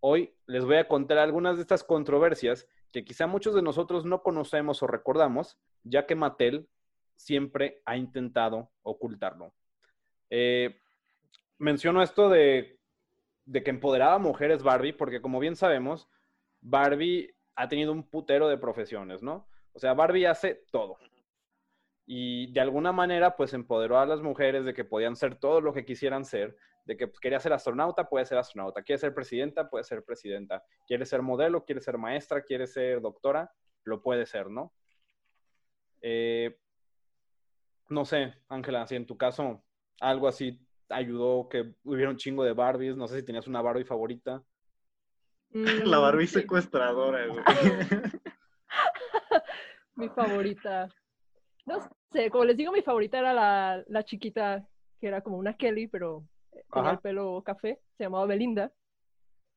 [0.00, 4.22] Hoy les voy a contar algunas de estas controversias que quizá muchos de nosotros no
[4.22, 6.68] conocemos o recordamos, ya que Mattel
[7.16, 9.52] siempre ha intentado ocultarlo.
[10.30, 10.78] Eh,
[11.58, 12.78] menciono esto de,
[13.44, 16.08] de que empoderaba a mujeres Barbie, porque como bien sabemos,
[16.60, 19.46] Barbie ha tenido un putero de profesiones, ¿no?
[19.72, 20.96] O sea, Barbie hace todo.
[22.06, 25.72] Y de alguna manera, pues empoderó a las mujeres de que podían ser todo lo
[25.72, 29.68] que quisieran ser, de que pues, quería ser astronauta, puede ser astronauta, quiere ser presidenta,
[29.68, 33.52] puede ser presidenta, quiere ser modelo, quiere ser maestra, quiere ser doctora,
[33.84, 34.72] lo puede ser, ¿no?
[36.02, 36.58] Eh,
[37.88, 39.62] no sé, Ángela, si en tu caso
[40.00, 43.84] algo así ayudó que hubiera un chingo de Barbies, no sé si tenías una Barbie
[43.84, 44.42] favorita.
[45.52, 47.44] La Mm, Barbie sí, secuestradora, güey.
[49.96, 50.88] Mi favorita.
[51.66, 51.80] No
[52.12, 54.66] sé, como les digo, mi favorita era la, la chiquita,
[55.00, 56.24] que era como una Kelly, pero
[56.70, 56.92] Ajá.
[56.92, 57.80] el pelo café.
[57.96, 58.72] Se llamaba Belinda.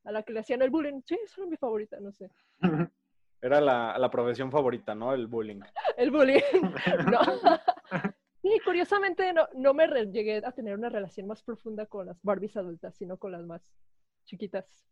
[0.04, 1.02] A la que le hacían el bullying.
[1.06, 2.30] Sí, esa era mi favorita, no sé.
[3.42, 5.14] Era la, la profesión favorita, ¿no?
[5.14, 5.60] El bullying.
[5.98, 6.40] El bullying.
[7.12, 7.20] no.
[8.42, 12.56] Sí, curiosamente no, no me llegué a tener una relación más profunda con las Barbies
[12.56, 13.74] adultas, sino con las más
[14.26, 14.86] chiquitas.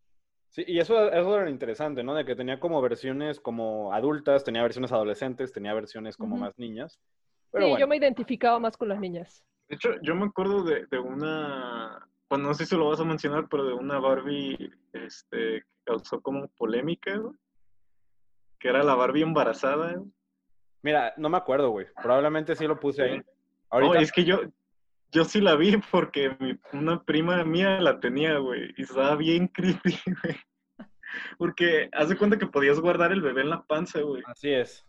[0.49, 2.13] Sí, y eso, eso era interesante, ¿no?
[2.13, 6.99] De que tenía como versiones como adultas, tenía versiones adolescentes, tenía versiones como más niñas.
[7.51, 9.45] Pero sí, bueno, yo me identificaba más con las niñas.
[9.71, 13.05] De hecho, yo me acuerdo de, de una, pues no sé si lo vas a
[13.05, 17.33] mencionar, pero de una Barbie este, que causó como polémica, güey.
[18.59, 19.93] Que era la Barbie embarazada.
[19.93, 20.11] güey.
[20.81, 21.87] mira, no me acuerdo, güey.
[22.03, 23.17] Probablemente sí lo puse ahí.
[23.19, 23.23] No,
[23.69, 24.41] Ahorita, es que yo,
[25.09, 28.73] yo sí la vi porque mi- una prima mía la tenía, güey.
[28.75, 30.35] Y estaba bien creepy, güey.
[31.37, 34.21] Porque haz de cuenta que podías guardar el bebé en la panza, güey.
[34.27, 34.85] así es.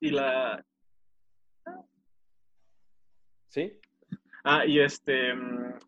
[0.00, 0.64] Y la,
[3.48, 3.77] ¿Sí?
[4.50, 5.34] Ah, y este,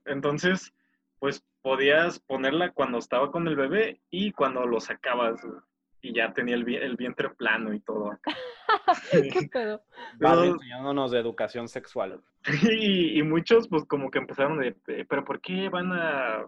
[0.04, 0.74] entonces,
[1.18, 5.60] pues podías ponerla cuando estaba con el bebé y cuando lo sacabas, güey,
[6.02, 8.18] y ya tenía el, el vientre plano y todo.
[9.12, 9.82] ¿Qué pedo?
[10.18, 12.22] De educación sexual.
[12.70, 16.46] Y, y muchos, pues como que empezaron de, "Eh, pero ¿por qué van a,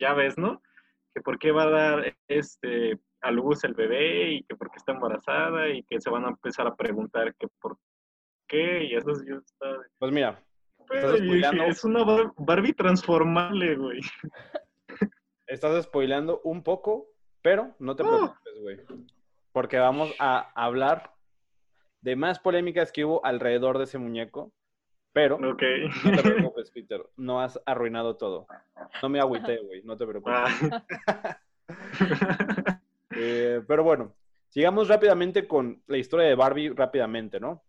[0.00, 0.60] ya ves, ¿no?
[1.14, 4.76] Que por qué va a dar este a luz el bebé y que por qué
[4.78, 7.78] está embarazada y que se van a empezar a preguntar que por
[8.48, 10.43] qué y eso yo estaba de, Pues mira,
[10.90, 14.00] Es una Bar- Barbie transformable, güey.
[15.46, 17.06] estás spoileando un poco,
[17.42, 18.06] pero no te Oh.
[18.08, 18.80] preocupes, güey.
[19.52, 21.12] Porque vamos a hablar
[22.00, 24.52] de más polémicas que hubo alrededor de ese muñeco.
[25.12, 25.86] Pero no te
[26.52, 28.48] preocupes, Peter, no has arruinado todo.
[29.00, 30.34] No me agüité, güey, no te preocupes.
[30.36, 31.38] Ah.
[33.16, 34.12] Eh, pero bueno,
[34.48, 37.62] sigamos rápidamente con la historia de Barbie rápidamente, ¿no?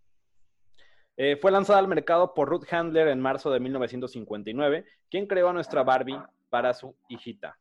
[1.17, 5.53] Eh, fue lanzada al mercado por Ruth Handler en marzo de 1959, quien creó a
[5.53, 7.57] nuestra Barbie para su hijita,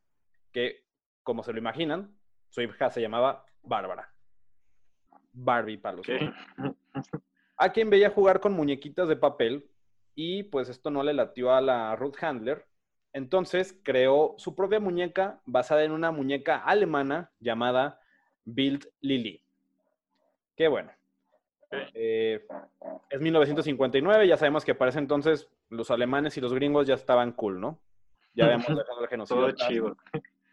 [0.52, 0.84] que,
[1.22, 2.16] como se lo imaginan,
[2.48, 4.12] su hija se llamaba Bárbara.
[5.32, 6.06] Barbie para los
[7.56, 9.70] a quien veía jugar con muñequitas de papel
[10.14, 12.66] y pues esto no le latió a la Ruth Handler.
[13.12, 18.00] Entonces creó su propia muñeca basada en una muñeca alemana llamada
[18.44, 19.42] Bild Lily.
[20.56, 20.90] Qué bueno.
[21.94, 22.46] Eh,
[23.10, 27.32] es 1959, ya sabemos que para ese entonces los alemanes y los gringos ya estaban
[27.32, 27.80] cool, ¿no?
[28.34, 29.40] Ya habíamos dejado el genocidio.
[29.40, 29.68] Todo atrás.
[29.68, 29.96] chido.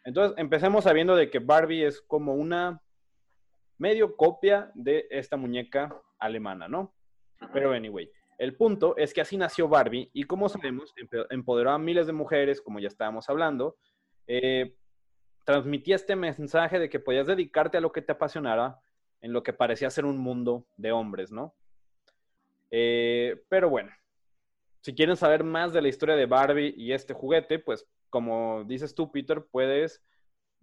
[0.04, 2.82] Entonces, empecemos sabiendo de que Barbie es como una
[3.78, 6.94] medio copia de esta muñeca alemana, ¿no?
[7.54, 10.94] Pero anyway, el punto es que así nació Barbie y como sabemos,
[11.30, 13.78] empoderó a miles de mujeres, como ya estábamos hablando,
[14.28, 14.76] eh,
[15.46, 18.80] transmitía este mensaje de que podías dedicarte a lo que te apasionara
[19.22, 21.56] en lo que parecía ser un mundo de hombres, ¿no?
[22.72, 23.92] Eh, pero bueno,
[24.82, 28.96] si quieren saber más de la historia de Barbie y este juguete, pues como dices
[28.96, 30.04] tú, Peter, puedes,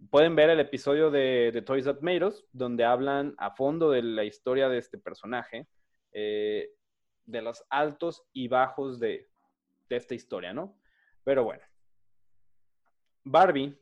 [0.09, 4.03] pueden ver el episodio de, de Toys That Made Us, donde hablan a fondo de
[4.03, 5.67] la historia de este personaje,
[6.11, 6.69] eh,
[7.25, 9.29] de los altos y bajos de,
[9.89, 10.75] de esta historia, ¿no?
[11.23, 11.63] Pero bueno,
[13.23, 13.77] Barbie,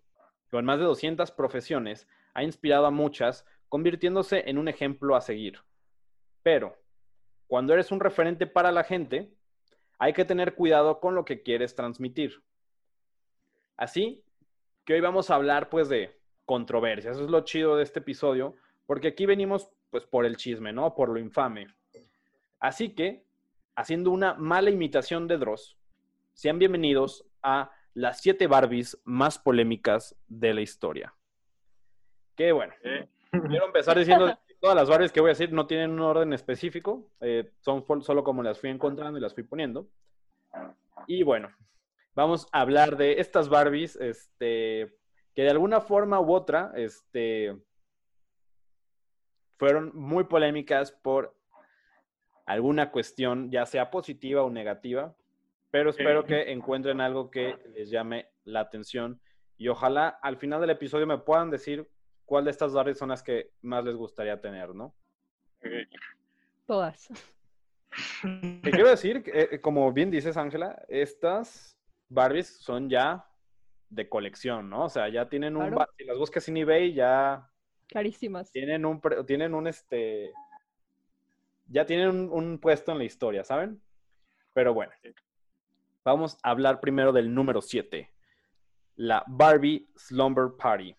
[0.51, 5.59] con más de 200 profesiones, ha inspirado a muchas, convirtiéndose en un ejemplo a seguir.
[6.43, 6.77] Pero,
[7.47, 9.31] cuando eres un referente para la gente,
[9.99, 12.41] hay que tener cuidado con lo que quieres transmitir.
[13.75, 14.23] Así
[14.85, 17.11] que hoy vamos a hablar pues de controversia.
[17.11, 20.95] Eso es lo chido de este episodio, porque aquí venimos pues por el chisme, ¿no?
[20.95, 21.67] Por lo infame.
[22.59, 23.23] Así que,
[23.75, 25.77] haciendo una mala imitación de Dross,
[26.33, 31.13] sean bienvenidos a las siete Barbies más polémicas de la historia.
[32.35, 33.07] Que bueno, Eh,
[33.41, 36.33] quiero empezar diciendo que todas las Barbies que voy a decir no tienen un orden
[36.33, 39.87] específico, eh, son solo como las fui encontrando y las fui poniendo.
[41.07, 41.49] Y bueno,
[42.15, 44.95] vamos a hablar de estas Barbies, este,
[45.33, 47.55] que de alguna forma u otra, este,
[49.57, 51.35] fueron muy polémicas por
[52.45, 55.15] alguna cuestión, ya sea positiva o negativa,
[55.69, 59.19] pero espero que encuentren algo que les llame la atención
[59.57, 61.89] y ojalá al final del episodio me puedan decir
[62.27, 64.93] cuál de estas Barbies son las que más les gustaría tener, ¿no?
[66.67, 67.07] Todas.
[68.61, 71.75] Te quiero decir, eh, como bien dices, Ángela, estas
[72.09, 73.25] Barbies son ya
[73.89, 74.83] de colección, ¿no?
[74.83, 75.69] O sea, ya tienen un...
[75.71, 75.89] Claro.
[75.97, 77.49] Si las buscas en eBay, ya
[77.87, 78.51] Carísimas.
[78.51, 79.01] tienen un...
[79.25, 80.33] Tienen un, este...
[81.67, 83.81] Ya tienen un, un puesto en la historia, ¿saben?
[84.53, 84.91] Pero bueno.
[86.03, 88.11] Vamos a hablar primero del número 7.
[88.97, 90.93] La Barbie Slumber Party.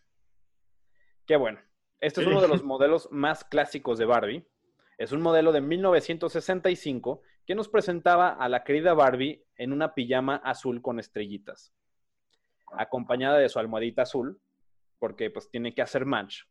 [1.29, 1.61] Qué bueno.
[2.01, 4.49] Este es uno de los modelos más clásicos de Barbie.
[4.97, 10.37] Es un modelo de 1965 que nos presentaba a la querida Barbie en una pijama
[10.37, 11.75] azul con estrellitas,
[12.73, 14.41] acompañada de su almohadita azul,
[14.99, 16.45] porque pues tiene que hacer match.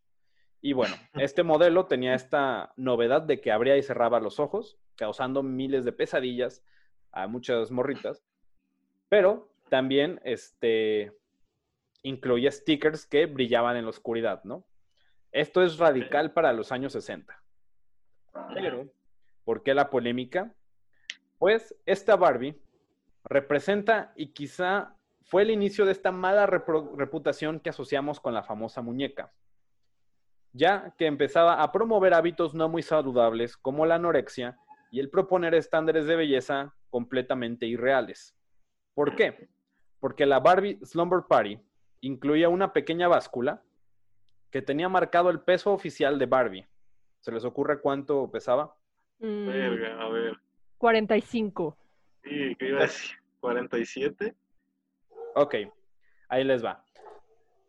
[0.62, 5.42] Y bueno, este modelo tenía esta novedad de que abría y cerraba los ojos, causando
[5.42, 6.64] miles de pesadillas
[7.12, 8.24] a muchas morritas,
[9.10, 11.18] pero también este,
[12.04, 14.67] incluía stickers que brillaban en la oscuridad, ¿no?
[15.38, 17.40] Esto es radical para los años 60.
[18.56, 18.88] Pero,
[19.46, 20.52] ¿por qué la polémica?
[21.38, 22.60] Pues esta Barbie
[23.24, 24.96] representa y quizá
[25.26, 29.32] fue el inicio de esta mala reputación que asociamos con la famosa muñeca,
[30.54, 34.58] ya que empezaba a promover hábitos no muy saludables como la anorexia
[34.90, 38.36] y el proponer estándares de belleza completamente irreales.
[38.96, 39.50] ¿Por qué?
[40.00, 41.60] Porque la Barbie Slumber Party
[42.02, 43.62] incluía una pequeña báscula
[44.52, 46.68] que tenía marcado el peso oficial de Barbie.
[47.20, 48.76] ¿Se les ocurre cuánto pesaba?
[49.20, 50.38] Mm, Verga, a ver.
[50.78, 51.78] 45.
[52.24, 53.18] Sí, ¿qué iba a decir?
[53.40, 54.36] 47.
[55.36, 55.56] Ok,
[56.30, 56.84] ahí les va.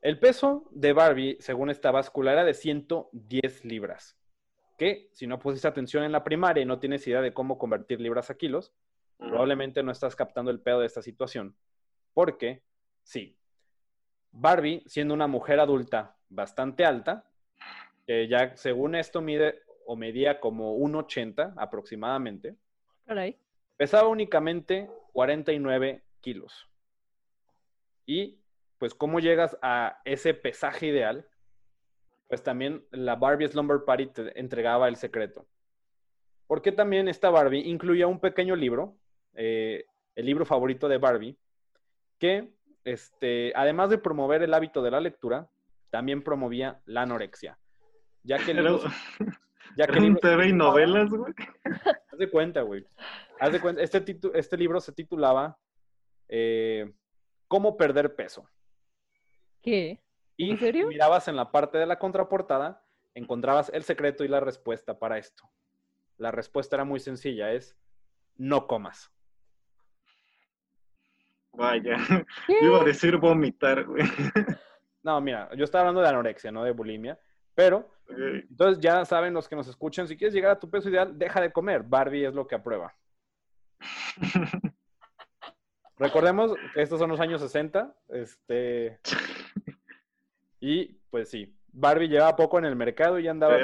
[0.01, 4.17] El peso de Barbie, según esta báscula, era de 110 libras.
[4.77, 8.01] Que, si no pusiste atención en la primaria y no tienes idea de cómo convertir
[8.01, 8.73] libras a kilos,
[9.19, 11.57] probablemente no estás captando el pedo de esta situación.
[12.15, 12.63] Porque,
[13.03, 13.37] sí,
[14.31, 17.25] Barbie, siendo una mujer adulta bastante alta,
[18.07, 22.57] que ya según esto mide o medía como 1,80 aproximadamente,
[23.77, 26.69] pesaba únicamente 49 kilos.
[28.05, 28.39] Y,
[28.79, 31.27] pues, ¿cómo llegas a ese pesaje ideal?
[32.29, 35.47] Pues también la Barbie Slumber Party te entregaba el secreto.
[36.47, 38.97] Porque también esta Barbie incluía un pequeño libro,
[39.35, 41.39] eh, el libro favorito de Barbie,
[42.19, 42.51] que
[42.85, 45.49] este, además de promover el hábito de la lectura,
[45.91, 47.59] también promovía la anorexia.
[48.23, 48.83] Ya que el libro,
[49.77, 51.33] ya que el ¿Eran libro- TV y novelas, güey?
[51.65, 52.87] Haz de cuenta, güey.
[53.41, 55.57] Haz de cuenta, este, titu- este libro se titulaba
[56.29, 56.93] eh,
[57.47, 58.47] ¿Cómo perder peso?
[59.63, 60.03] ¿Qué?
[60.37, 60.89] Y ¿En serio?
[60.89, 65.49] mirabas en la parte de la contraportada, encontrabas el secreto y la respuesta para esto.
[66.19, 67.77] La respuesta era muy sencilla, es
[68.37, 69.11] no comas.
[71.53, 71.97] Vaya.
[72.47, 72.57] ¿Qué?
[72.61, 74.05] Iba a decir vomitar, güey.
[75.03, 77.19] No, mira, yo estaba hablando de anorexia, no de bulimia,
[77.55, 81.19] pero entonces ya saben los que nos escuchan, si quieres llegar a tu peso ideal,
[81.19, 81.83] deja de comer.
[81.83, 82.95] Barbie es lo que aprueba.
[85.99, 89.01] Recordemos que estos son los años 60, este,
[90.61, 93.57] y pues sí, Barbie llevaba poco en el mercado y ya andaba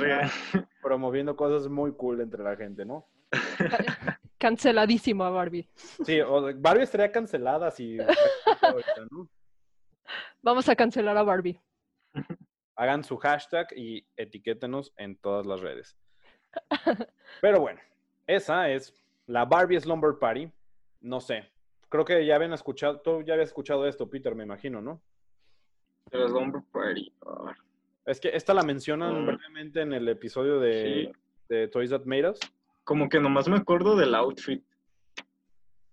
[0.83, 3.07] promoviendo cosas muy cool entre la gente, ¿no?
[4.39, 5.69] Canceladísimo a Barbie.
[6.05, 7.99] Sí, o Barbie estaría cancelada si.
[10.43, 11.61] Vamos a cancelar a Barbie.
[12.77, 15.97] hagan su hashtag y etiquétenos en todas las redes.
[17.41, 17.81] Pero bueno,
[18.27, 18.95] esa es
[19.27, 20.51] la Barbie Slumber Party.
[21.01, 21.51] No sé,
[21.89, 25.01] creo que ya habían escuchado, tú ya habías escuchado esto, Peter, me imagino, ¿no?
[26.11, 27.13] The Slumber Party.
[28.07, 29.27] Es que esta la mencionan Mm.
[29.27, 31.13] brevemente en el episodio de,
[31.49, 32.41] de Toys That Made Us.
[32.85, 34.63] Como que nomás me acuerdo del outfit.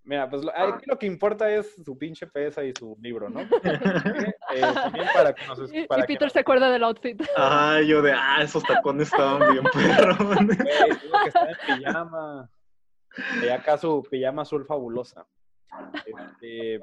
[0.04, 3.42] Mira, pues lo, aquí lo que importa es su pinche pesa y su libro, ¿no?
[4.54, 7.22] Eh, también para que nos Y, para y que Peter nos- se acuerda del outfit.
[7.38, 10.18] Ajá, yo de, ah, esos tacones estaban bien perros.
[10.58, 12.50] Que está en pijama.
[13.42, 15.26] Y acá su pijama azul fabulosa.
[16.06, 16.82] Este,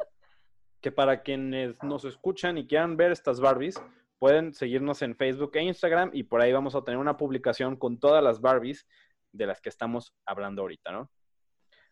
[0.80, 3.82] que para quienes nos escuchan y quieran ver estas Barbies,
[4.18, 7.98] pueden seguirnos en Facebook e Instagram y por ahí vamos a tener una publicación con
[8.00, 8.86] todas las Barbies
[9.32, 11.10] de las que estamos hablando ahorita, ¿no?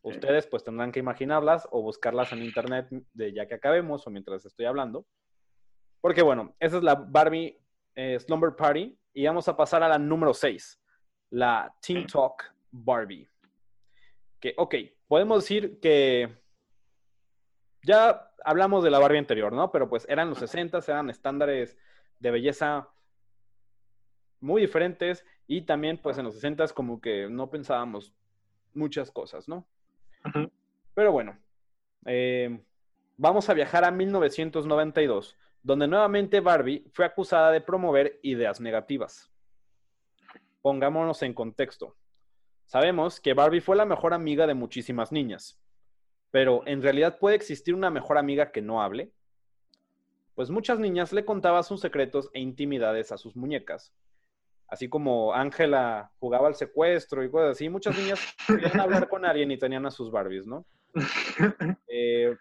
[0.07, 4.47] Ustedes pues tendrán que imaginarlas o buscarlas en internet de ya que acabemos o mientras
[4.47, 5.05] estoy hablando.
[6.01, 7.61] Porque bueno, esa es la Barbie
[7.97, 10.81] eh, Slumber Party y vamos a pasar a la número 6,
[11.31, 13.29] la Teen Talk Barbie.
[14.39, 14.77] Que, ok,
[15.09, 16.39] podemos decir que
[17.83, 19.73] ya hablamos de la Barbie anterior, ¿no?
[19.73, 21.77] Pero pues eran los 60, eran estándares
[22.21, 22.91] de belleza
[24.39, 28.15] muy diferentes y también pues en los 60 como que no pensábamos
[28.73, 29.67] muchas cosas, ¿no?
[30.95, 31.39] Pero bueno,
[32.07, 32.61] eh,
[33.17, 39.31] vamos a viajar a 1992, donde nuevamente Barbie fue acusada de promover ideas negativas.
[40.63, 41.97] Pongámonos en contexto.
[42.67, 45.61] Sabemos que Barbie fue la mejor amiga de muchísimas niñas,
[46.31, 49.13] pero ¿en realidad puede existir una mejor amiga que no hable?
[50.35, 53.95] Pues muchas niñas le contaban sus secretos e intimidades a sus muñecas.
[54.69, 59.51] Así como Ángela jugaba al secuestro y cosas así, muchas niñas querían hablar con alguien
[59.51, 60.67] y tenían a sus Barbies, ¿no?
[61.89, 62.37] Eh,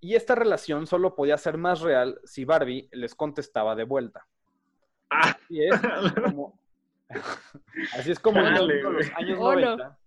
[0.00, 4.26] y esta relación solo podía ser más real si Barbie les contestaba de vuelta.
[5.10, 5.80] Ah, Así es
[6.24, 6.58] como,
[7.98, 9.76] así es como en los años Oh, no.
[9.76, 9.98] 90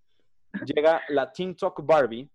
[0.66, 2.30] llega la Teen Talk Barbie,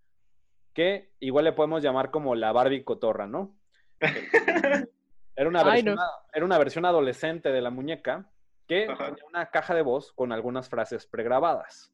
[0.75, 3.57] que igual le podemos llamar como la Barbie cotorra, ¿no?
[5.37, 6.03] Era una Ay, versión, no.
[6.35, 8.31] era una versión adolescente de la muñeca
[8.71, 9.07] que Ajá.
[9.07, 11.93] tenía una caja de voz con algunas frases pregrabadas,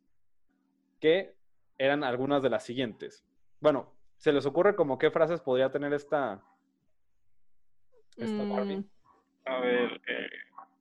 [1.01, 1.35] que
[1.79, 3.25] eran algunas de las siguientes.
[3.61, 6.43] Bueno, ¿se les ocurre como qué frases podría tener esta,
[8.19, 8.77] esta Barbie?
[8.77, 8.89] Mm,
[9.47, 10.29] A ver, eh,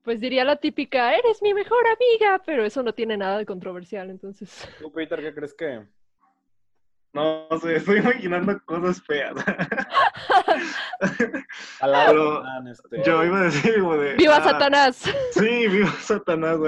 [0.03, 4.09] pues diría la típica, eres mi mejor amiga, pero eso no tiene nada de controversial,
[4.09, 4.67] entonces.
[4.77, 5.87] ¿Tú, Peter, qué crees que...?
[7.15, 9.33] No sé, estoy imaginando cosas feas.
[11.79, 14.15] Pero este, Yo iba a decir como de...
[14.15, 15.01] ¡Viva ah, Satanás!
[15.31, 16.59] Sí, viva Satanás.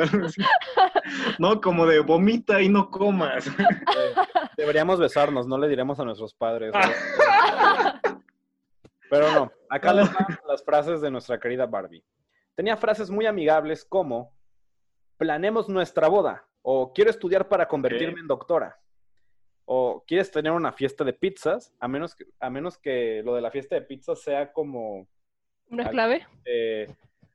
[1.37, 3.47] No, como de vomita y no comas.
[3.47, 4.15] eh,
[4.55, 6.71] deberíamos besarnos, no le diremos a nuestros padres.
[9.09, 12.05] Pero no, acá les van las frases de nuestra querida Barbie.
[12.55, 14.33] Tenía frases muy amigables como,
[15.17, 18.79] planemos nuestra boda, o quiero estudiar para convertirme en doctora,
[19.69, 23.41] o quieres tener una fiesta de pizzas, a menos que, a menos que lo de
[23.41, 25.07] la fiesta de pizzas sea como,
[25.69, 26.25] ¿Una clave?
[26.45, 26.87] eh,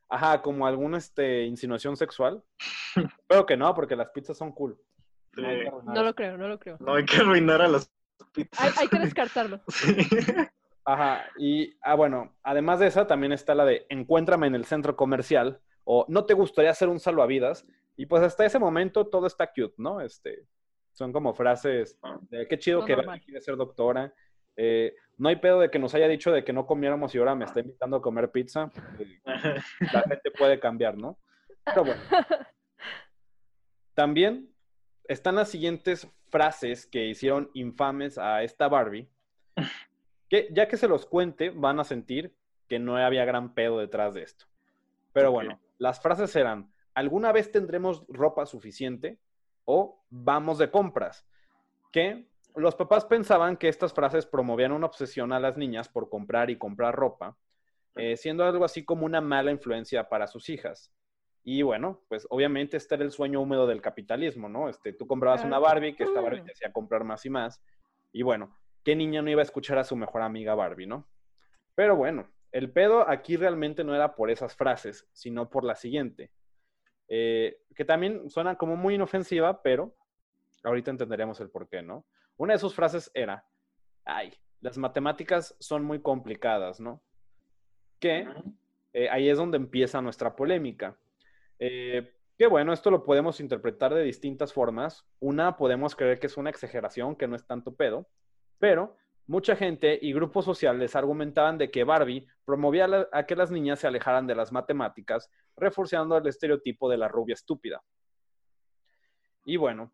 [0.09, 2.43] ajá, como alguna este, insinuación sexual.
[3.27, 4.75] Pero que no, porque las pizzas son cool.
[5.35, 6.03] No Sí.
[6.03, 6.77] lo creo, no lo creo.
[6.79, 7.91] No hay que arruinar a las
[8.33, 8.59] pizzas.
[8.59, 9.61] Hay, hay que descartarlo.
[9.67, 9.95] Sí.
[10.85, 14.95] Ajá, y ah, bueno, además de esa también está la de encuéntrame en el centro
[14.95, 17.65] comercial o no te gustaría hacer un salvavidas.
[17.95, 20.01] Y pues hasta ese momento todo está cute, ¿no?
[20.01, 20.45] Este,
[20.93, 22.95] son como frases de qué chido Lo que.
[22.95, 24.13] Barbie quiere ser doctora.
[24.55, 27.35] Eh, no hay pedo de que nos haya dicho de que no comiéramos y ahora
[27.35, 28.71] me está invitando a comer pizza.
[28.99, 29.19] Eh,
[29.93, 31.19] la gente puede cambiar, ¿no?
[31.65, 32.01] Pero bueno.
[33.93, 34.49] También
[35.07, 39.07] están las siguientes frases que hicieron infames a esta Barbie,
[40.29, 42.35] que ya que se los cuente van a sentir
[42.67, 44.45] que no había gran pedo detrás de esto.
[45.11, 49.19] Pero bueno, las frases eran, ¿alguna vez tendremos ropa suficiente?
[49.65, 51.25] O vamos de compras.
[51.91, 56.49] Que los papás pensaban que estas frases promovían una obsesión a las niñas por comprar
[56.49, 57.37] y comprar ropa,
[57.95, 60.91] eh, siendo algo así como una mala influencia para sus hijas.
[61.43, 64.69] Y bueno, pues obviamente este era el sueño húmedo del capitalismo, ¿no?
[64.69, 65.59] Este, tú comprabas una.
[65.59, 67.61] Barbie, que esta Barbie te hacía comprar más y más.
[68.13, 71.07] Y bueno, ¿qué niña no iba a escuchar a su mejor amiga Barbie, no?
[71.75, 76.31] Pero bueno, el pedo aquí realmente no era por esas frases, sino por la siguiente,
[77.07, 79.95] eh, que también suena como muy inofensiva, pero
[80.63, 82.05] ahorita entenderemos el por qué, ¿no?
[82.37, 83.45] Una de sus frases era,
[84.05, 87.01] ay, las matemáticas son muy complicadas, ¿no?
[87.99, 88.27] Que
[88.93, 90.97] eh, ahí es donde empieza nuestra polémica.
[91.59, 95.05] Eh, que bueno, esto lo podemos interpretar de distintas formas.
[95.19, 98.07] Una, podemos creer que es una exageración, que no es tanto pedo,
[98.57, 98.95] pero
[99.27, 103.87] mucha gente y grupos sociales argumentaban de que Barbie promovía a que las niñas se
[103.87, 107.83] alejaran de las matemáticas, reforzando el estereotipo de la rubia estúpida.
[109.45, 109.91] Y bueno,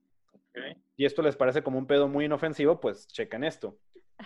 [0.95, 3.77] y esto les parece como un pedo muy inofensivo, pues chequen esto.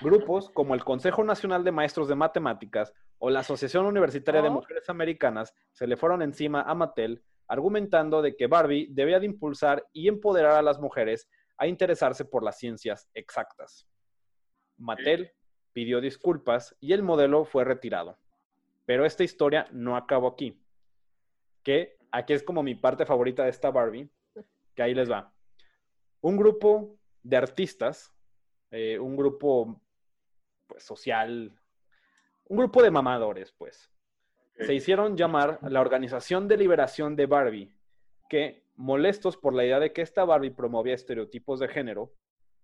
[0.02, 4.54] Grupos como el Consejo Nacional de Maestros de Matemáticas o la Asociación Universitaria de Oh.
[4.54, 9.88] Mujeres Americanas se le fueron encima a Mattel argumentando de que Barbie debía de impulsar
[9.94, 13.88] y empoderar a las mujeres a interesarse por las ciencias exactas.
[14.78, 15.32] Mattel
[15.72, 18.18] pidió disculpas y el modelo fue retirado.
[18.86, 20.63] Pero esta historia no acabó aquí.
[21.64, 24.10] Que aquí es como mi parte favorita de esta Barbie,
[24.76, 25.34] que ahí les va.
[26.22, 28.14] Un grupo de artistas,
[28.72, 29.82] eh, un grupo
[30.68, 31.52] pues, social,
[32.46, 33.90] un grupo de mamadores, pues,
[34.60, 37.76] se hicieron llamar la Organización de Liberación de Barbie,
[38.30, 42.14] que, molestos por la idea de que esta Barbie promovía estereotipos de género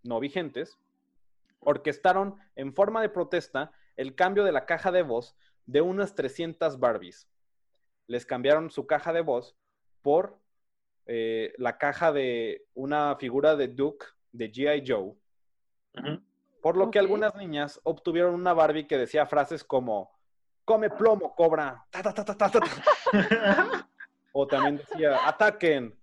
[0.04, 0.80] no vigentes,
[1.60, 5.36] orquestaron en forma de protesta el cambio de la caja de voz
[5.66, 7.28] de unas 300 Barbies.
[8.10, 9.56] Les cambiaron su caja de voz
[10.02, 10.40] por
[11.06, 14.84] eh, la caja de una figura de Duke de G.I.
[14.86, 15.14] Joe,
[15.96, 16.24] Ujú.
[16.60, 17.04] por lo que Ok.
[17.04, 20.12] algunas niñas obtuvieron una Barbie que decía frases como
[20.66, 22.70] come plomo, cobra, ta, ta, ta, ta, ta, ta, ta".
[24.34, 25.96] o también decía ataquen,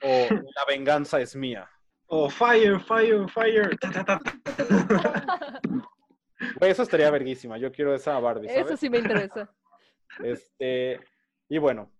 [0.00, 1.68] o la venganza es mía.
[2.06, 3.76] Oh, fire, fire, fire.
[3.78, 5.60] Ta, ta, ta, ta.
[6.58, 8.66] Güey, eso estaría verguísima, yo quiero esa Barbie, ¿sabes?
[8.66, 9.52] Eso sí me interesa.
[10.22, 11.00] Este,
[11.54, 11.90] y bueno,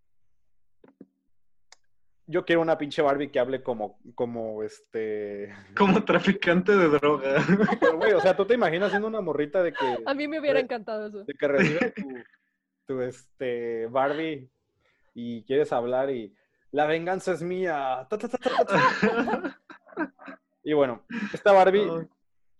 [2.26, 7.42] yo quiero una pinche Barbie que hable como, como este, Como traficante de droga.
[7.80, 10.40] Pero, güey, o sea, tú te imaginas siendo una morrita de que, A mí me
[10.40, 11.24] hubiera Re- encantado eso.
[11.24, 12.14] de que recibes tu,
[12.86, 14.48] tu, este, Barbie
[15.14, 16.34] y quieres hablar y
[16.70, 18.06] la venganza es mía.
[18.08, 19.58] ta, ta, ta, ta, ta, ta.
[20.64, 21.90] Y bueno, esta Barbie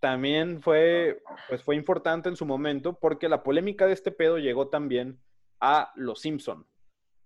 [0.01, 4.69] también fue, pues fue importante en su momento porque la polémica de este pedo llegó
[4.69, 5.21] también
[5.61, 6.67] a Los Simpson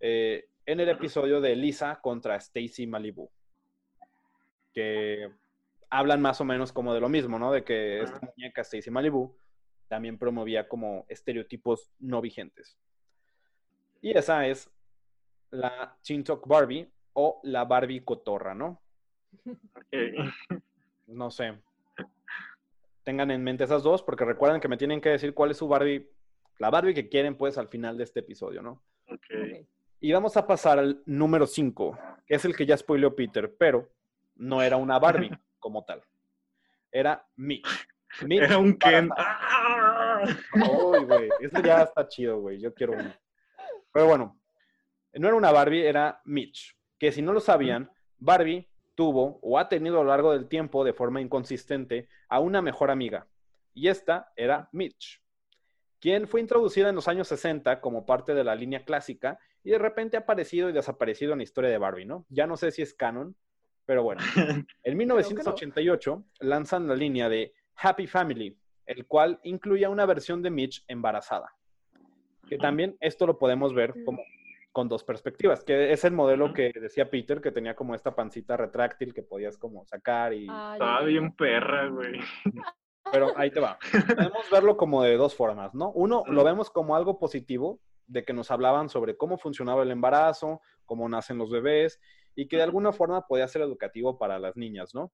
[0.00, 3.30] eh, en el episodio de Lisa contra Stacy Malibu,
[4.72, 5.30] que
[5.88, 7.52] hablan más o menos como de lo mismo, ¿no?
[7.52, 9.36] De que esta muñeca Stacy Malibu
[9.88, 12.76] también promovía como estereotipos no vigentes.
[14.00, 14.70] Y esa es
[15.50, 18.82] la Chintok Barbie o la Barbie cotorra, ¿no?
[19.44, 19.92] Ok.
[21.08, 21.56] No sé.
[23.04, 25.68] Tengan en mente esas dos, porque recuerden que me tienen que decir cuál es su
[25.68, 26.10] Barbie,
[26.58, 28.82] la Barbie que quieren, pues, al final de este episodio, ¿no?
[29.06, 29.24] Ok.
[29.30, 29.75] Ok.
[30.00, 33.88] Y vamos a pasar al número 5, que es el que ya spoileó Peter, pero
[34.34, 36.02] no era una Barbie como tal.
[36.92, 37.88] Era Mitch.
[38.22, 39.10] Mitch Era un Ken.
[40.54, 42.60] Uy, güey, eso ya está chido, güey.
[42.60, 43.12] Yo quiero uno.
[43.92, 44.38] Pero bueno,
[45.14, 46.76] no era una Barbie, era Mitch.
[46.98, 50.84] Que si no lo sabían, Barbie tuvo o ha tenido a lo largo del tiempo,
[50.84, 53.26] de forma inconsistente, a una mejor amiga.
[53.74, 55.22] Y esta era Mitch,
[56.00, 59.78] quien fue introducida en los años 60 como parte de la línea clásica y de
[59.78, 62.26] repente ha aparecido y desaparecido en la historia de Barbie, ¿no?
[62.28, 63.34] Ya no sé si es canon,
[63.84, 64.20] pero bueno.
[64.84, 70.84] En 1988 lanzan la línea de Happy Family, el cual incluía una versión de Mitch
[70.86, 71.52] embarazada.
[72.48, 74.22] Que también esto lo podemos ver como
[74.70, 78.56] con dos perspectivas, que es el modelo que decía Peter, que tenía como esta pancita
[78.56, 80.42] retráctil que podías como sacar y...
[80.42, 82.20] Estaba bien perra, güey.
[83.12, 83.78] Pero ahí te va.
[83.90, 85.90] Podemos verlo como de dos formas, ¿no?
[85.92, 90.60] Uno, lo vemos como algo positivo, de que nos hablaban sobre cómo funcionaba el embarazo,
[90.84, 92.00] cómo nacen los bebés,
[92.34, 95.12] y que de alguna forma podía ser educativo para las niñas, ¿no?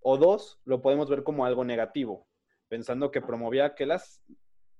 [0.00, 2.26] O dos, lo podemos ver como algo negativo,
[2.68, 4.22] pensando que promovía que las,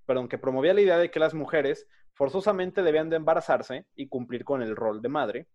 [0.07, 4.45] perdón, que promovía la idea de que las mujeres forzosamente debían de embarazarse y cumplir
[4.45, 5.49] con el rol de madre,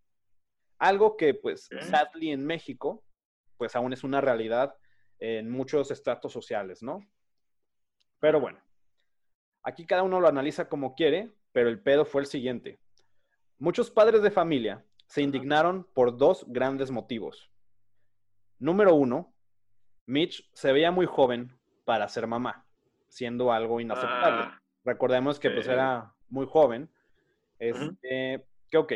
[0.80, 3.04] Algo que, pues, sadly en México,
[3.58, 4.76] pues aún es una realidad
[5.20, 7.00] en muchos estratos sociales, ¿no?
[8.20, 8.60] Pero bueno,
[9.64, 12.80] aquí cada uno lo analiza como quiere, pero el pedo fue el siguiente.
[13.60, 17.50] Muchos padres de familia se indignaron por dos grandes motivos.
[18.60, 19.34] Número uno,
[20.06, 22.66] Mitch se veía muy joven para ser mamá,
[23.08, 24.44] siendo algo inaceptable.
[24.46, 26.90] Ah, Recordemos que pues era muy joven.
[27.60, 28.94] Este, que ok.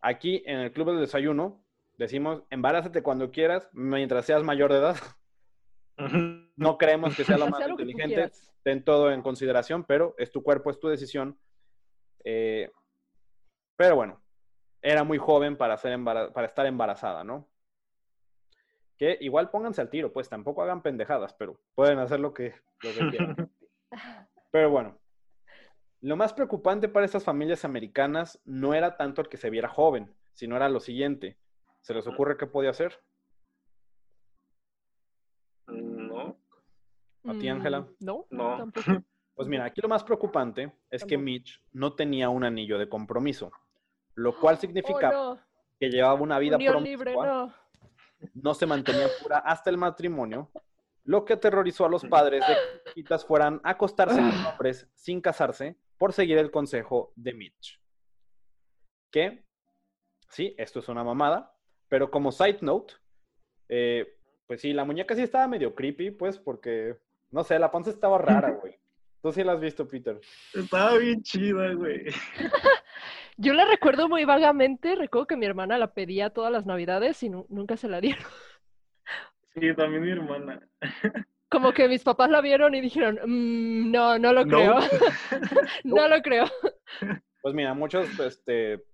[0.00, 1.64] Aquí en el Club del Desayuno
[1.96, 4.96] decimos, embarázate cuando quieras, mientras seas mayor de edad.
[6.56, 8.32] No creemos que sea lo más inteligente.
[8.64, 11.38] Ten todo en consideración, pero es tu cuerpo, es tu decisión.
[12.24, 12.70] Eh,
[13.76, 14.20] pero bueno,
[14.82, 17.48] era muy joven para, ser para estar embarazada, ¿no?
[18.96, 22.90] Que igual pónganse al tiro, pues tampoco hagan pendejadas, pero pueden hacer lo que, lo
[22.92, 23.52] que quieran.
[24.50, 24.98] Pero bueno,
[26.00, 30.14] lo más preocupante para estas familias americanas no era tanto el que se viera joven,
[30.32, 31.38] sino era lo siguiente.
[31.82, 33.00] ¿Se les ocurre qué podía hacer?
[37.24, 37.80] ¿A ti, Ángela?
[37.80, 38.56] Mm, No, no.
[38.58, 38.86] tampoco.
[39.38, 41.16] Pues mira, aquí lo más preocupante es que.
[41.16, 43.52] Mitch no tenía un anillo de compromiso,
[44.16, 45.40] lo cual significa Oh, no.
[45.78, 47.54] que llevaba una vida Unión promiscua, libre, no.
[48.34, 50.50] no se mantenía pura hasta el matrimonio,
[51.04, 55.20] lo que aterrorizó a los padres de que chiquitas fueran a acostarse con hombres sin
[55.20, 57.80] casarse por seguir el consejo de Mitch.
[59.12, 59.44] Que,
[60.30, 61.54] sí, esto es una mamada,
[61.88, 62.94] pero como side note,
[63.68, 66.98] eh, pues sí, la muñeca sí estaba medio creepy, pues, porque,
[67.30, 68.74] no sé, la panza estaba rara, güey.
[69.20, 70.20] Tú sí la has visto, Peter.
[70.54, 72.06] estaba bien chida, güey.
[73.36, 74.94] Yo la recuerdo muy vagamente.
[74.96, 78.24] Recuerdo que mi hermana la pedía todas las navidades y nu- nunca se la dieron.
[79.54, 80.60] Sí, también mi hermana.
[81.50, 84.56] Como que mis papás la vieron y dijeron, "Mm, no, no lo No.
[84.56, 84.78] creo.
[85.82, 86.44] no lo creo.
[87.42, 88.84] Pues mira, muchos este,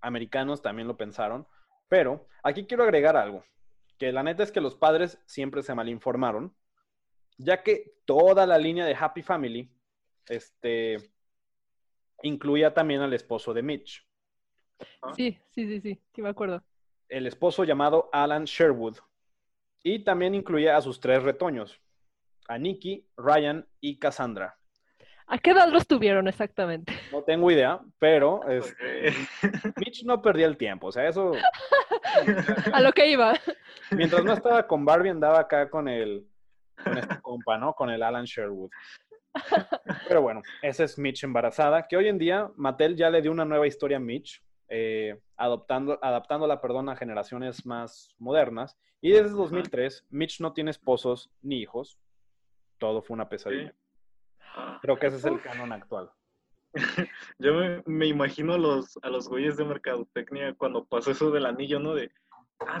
[0.00, 1.46] americanos también lo pensaron,
[1.88, 3.44] pero aquí quiero agregar algo,
[3.98, 6.54] que la neta es que los padres siempre se malinformaron,
[7.38, 9.70] ya que toda la línea de Happy Family
[10.26, 10.96] este,
[12.22, 14.04] incluía también al esposo de Mitch,
[15.16, 16.62] Sí, sí, sí, sí, sí me acuerdo.
[17.08, 18.98] el esposo llamado Alan Sherwood,
[19.82, 21.80] y también incluía a sus tres retoños,
[22.48, 24.56] a Nikki, Ryan y Cassandra.
[25.26, 26.92] ¿A qué edad los tuvieron exactamente?
[27.12, 29.12] No tengo idea, pero este.
[29.76, 31.32] Mitch no perdía el tiempo, o sea, eso...
[32.72, 33.34] A lo que iba.
[33.90, 36.26] Mientras no estaba con Barbie, andaba acá con el,
[36.82, 37.74] con este compa, ¿no?
[37.74, 38.70] Con el Alan Sherwood.
[40.08, 43.44] Pero bueno, esa es Mitch embarazada, que hoy en día Mattel ya le dio una
[43.44, 48.76] nueva historia a Mitch, eh, adoptando, adaptándola, perdón, a generaciones más modernas.
[49.00, 51.98] Y desde 2003, Mitch no tiene esposos ni hijos.
[52.78, 53.74] Todo fue una pesadilla.
[54.82, 56.10] Creo que ese es el canon actual.
[57.38, 61.46] Yo me, me imagino a los, a los güeyes de mercadotecnia cuando pasó eso del
[61.46, 61.94] anillo, ¿no?
[61.94, 62.10] De,
[62.60, 62.78] ah,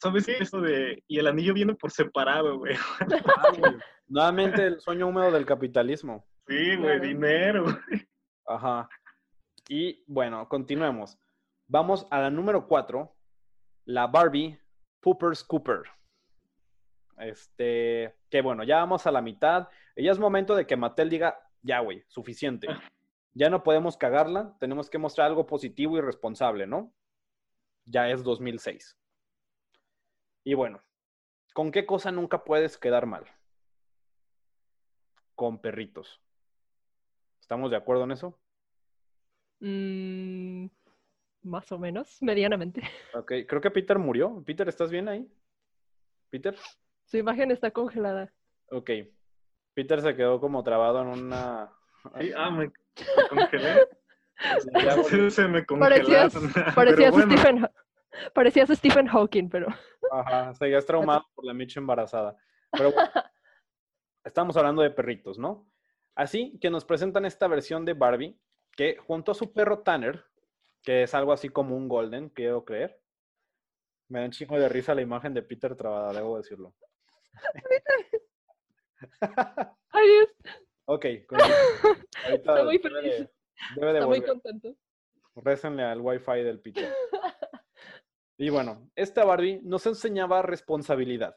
[0.00, 0.28] ¿sabes?
[0.28, 2.76] Eso de, y el anillo viene por separado, güey.
[3.36, 3.72] Ah, güey.
[4.06, 6.26] Nuevamente el sueño húmedo del capitalismo.
[6.46, 7.64] Sí, güey, dinero.
[8.46, 8.88] Ajá.
[9.68, 11.18] Y bueno, continuemos.
[11.66, 13.16] Vamos a la número 4,
[13.86, 14.58] la Barbie
[15.00, 15.82] Poopers Cooper.
[17.18, 19.68] Este, que bueno, ya vamos a la mitad.
[19.96, 22.68] Y ya es momento de que Mattel diga, ya, güey, suficiente.
[23.32, 26.92] Ya no podemos cagarla, tenemos que mostrar algo positivo y responsable, ¿no?
[27.86, 28.96] Ya es 2006.
[30.44, 30.80] Y bueno,
[31.54, 33.24] ¿con qué cosa nunca puedes quedar mal?
[35.34, 36.20] Con perritos.
[37.40, 38.38] ¿Estamos de acuerdo en eso?
[39.60, 40.66] Mm,
[41.42, 42.82] más o menos, medianamente.
[43.14, 44.42] Ok, creo que Peter murió.
[44.44, 45.26] Peter, ¿estás bien ahí?
[46.30, 46.56] Peter.
[47.06, 48.32] Su imagen está congelada.
[48.70, 48.90] Ok.
[49.74, 51.70] Peter se quedó como trabado en una...
[52.20, 52.72] Sí, ah, me, me
[53.30, 53.88] congelé.
[55.30, 56.74] Se me Parecías, congelaron.
[56.74, 57.68] parecías, Pero bueno, Stephen,
[58.34, 59.68] parecías Stephen Hawking, pero
[60.10, 62.36] Ajá, seguías traumado por la Mitch embarazada.
[62.70, 63.10] Pero bueno,
[64.24, 65.68] estamos hablando de perritos, ¿no?
[66.14, 68.38] Así que nos presentan esta versión de Barbie
[68.72, 70.24] que junto a su perro Tanner,
[70.82, 73.00] que es algo así como un golden, quiero creer.
[74.08, 76.74] Me da un chingo de risa la imagen de Peter trabada, debo decirlo.
[79.90, 80.28] ay Dios,
[80.86, 81.04] Ok.
[81.30, 83.02] Ahorita Está muy feliz.
[83.02, 83.30] de-
[83.76, 84.76] debe de está muy contento.
[85.36, 86.92] Récenle al wifi del Peter.
[88.36, 91.36] Y bueno, esta Barbie nos enseñaba responsabilidad,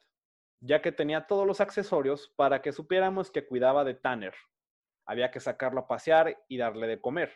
[0.61, 4.33] ya que tenía todos los accesorios para que supiéramos que cuidaba de Tanner.
[5.05, 7.33] Había que sacarlo a pasear y darle de comer.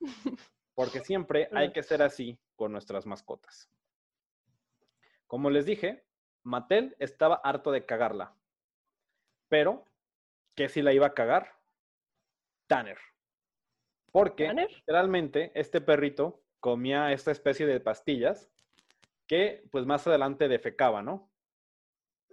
[0.74, 3.70] Porque siempre hay que ser así con nuestras mascotas.
[5.26, 6.04] Como les dije,
[6.42, 8.34] Mattel estaba harto de cagarla.
[9.48, 9.84] Pero,
[10.56, 11.60] ¿qué si la iba a cagar?
[12.66, 12.98] Tanner.
[14.10, 14.70] Porque ¿Tanner?
[14.70, 18.50] literalmente este perrito comía esta especie de pastillas
[19.30, 21.30] que pues más adelante defecaba, ¿no?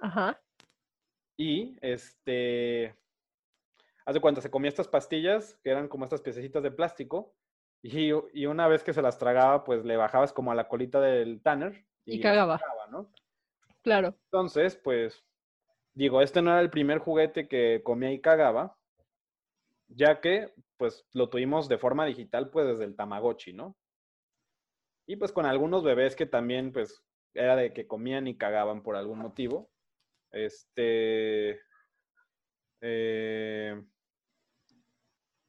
[0.02, 0.42] Ajá.
[1.38, 2.96] Y este,
[4.04, 7.36] haz de cuenta, se comía estas pastillas que eran como estas piececitas de plástico
[7.84, 11.00] y, y una vez que se las tragaba, pues le bajabas como a la colita
[11.00, 11.86] del Tanner.
[12.04, 12.58] Y la cagaba.
[12.58, 13.12] sacaba, ¿no?
[13.84, 14.16] Claro.
[14.32, 15.24] Entonces, pues,
[15.94, 18.76] digo, este no era el primer juguete que comía y cagaba,
[19.88, 23.78] ya que, pues, lo tuvimos de forma digital, pues, desde el Tamagotchi, ¿no?
[25.08, 27.02] Y pues con algunos bebés que también, pues,
[27.34, 29.70] era de que comían y cagaban por algún motivo.
[30.32, 31.60] Este.
[32.82, 33.82] eh,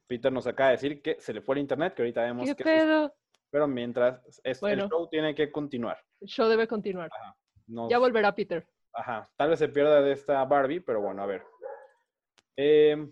[0.07, 2.57] Peter nos acaba de decir que se le fue el internet, que ahorita vemos ¿Qué
[2.57, 2.65] que.
[2.65, 3.15] pedo?
[3.51, 4.85] Pero mientras, es- Bueno.
[4.85, 5.99] el show tiene que continuar.
[6.21, 7.11] El show debe continuar.
[7.67, 8.67] Nos- Ya volverá Peter.
[8.95, 11.43] Ajá, tal vez se pierda de esta Barbie, pero bueno, a ver.
[12.57, 13.11] Eh,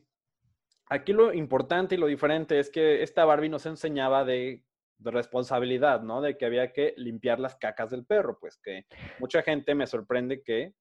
[0.88, 4.64] aquí lo importante y lo diferente es que esta Barbie nos enseñaba de,
[4.98, 6.20] de responsabilidad, ¿no?
[6.20, 8.86] De que había que limpiar las cacas del perro, pues que
[9.18, 10.74] mucha gente me sorprende que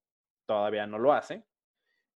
[0.46, 1.44] todavía no lo hace.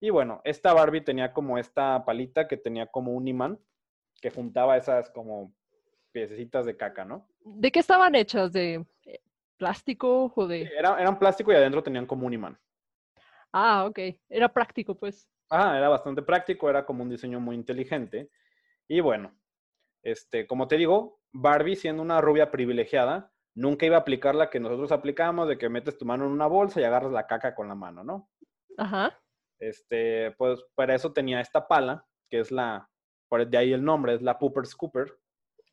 [0.01, 3.59] Y bueno, esta Barbie tenía como esta palita que tenía como un imán
[4.21, 5.53] que juntaba esas como
[6.11, 7.27] piececitas de caca, ¿no?
[7.43, 8.51] ¿De qué estaban hechas?
[8.53, 9.19] ¿De eh,
[9.57, 10.71] plástico o de...?
[10.77, 12.59] Era, eran plástico y adentro tenían como un imán.
[13.51, 13.99] Ah, ok.
[14.29, 15.29] Era práctico, pues.
[15.49, 18.29] Ah, era bastante práctico, era como un diseño muy inteligente.
[18.87, 19.35] Y bueno,
[20.03, 24.59] este, como te digo, Barbie siendo una rubia privilegiada, nunca iba a aplicar la que
[24.59, 27.67] nosotros aplicamos de que metes tu mano en una bolsa y agarras la caca con
[27.67, 28.29] la mano, ¿no?
[28.77, 29.19] Ajá.
[29.59, 32.89] Este, pues para eso tenía esta pala, que es la,
[33.31, 35.13] de ahí el nombre, es la Pooper Scooper,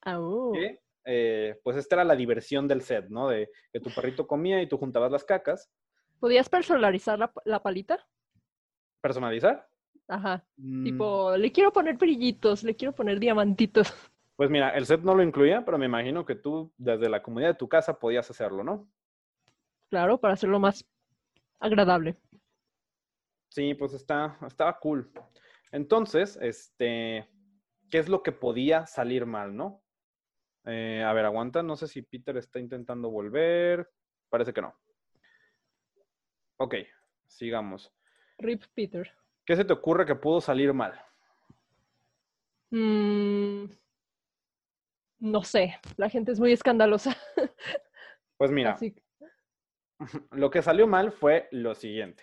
[0.02, 0.52] Ah, uh.
[0.52, 3.28] que eh, pues esta era la diversión del set, ¿no?
[3.28, 5.70] De que tu perrito comía y tú juntabas las cacas.
[6.20, 8.04] ¿Podías personalizar la, la palita?
[9.00, 9.68] Personalizar.
[10.08, 10.44] Ajá.
[10.56, 13.92] Mm, Tipo, le quiero poner brillitos, le quiero poner diamantitos.
[14.36, 17.50] Pues mira, el set no lo incluía, pero me imagino que tú desde la comunidad
[17.50, 18.86] de tu casa podías hacerlo, ¿no?
[19.88, 20.84] Claro, para hacerlo más
[21.58, 22.18] agradable.
[23.48, 25.10] Sí, pues está, estaba cool.
[25.72, 27.26] Entonces, este,
[27.90, 29.82] ¿qué es lo que podía salir mal, no?
[30.66, 33.88] Eh, a ver, aguanta, no sé si Peter está intentando volver.
[34.28, 34.74] Parece que no.
[36.58, 36.74] Ok,
[37.26, 37.92] sigamos.
[38.38, 39.10] Rip Peter.
[39.46, 41.00] ¿Qué se te ocurre que pudo salir mal?
[42.70, 43.66] Mm,
[45.18, 47.16] no sé, la gente es muy escandalosa.
[48.38, 48.94] Pues mira, Así
[50.32, 52.22] lo que salió mal fue lo siguiente.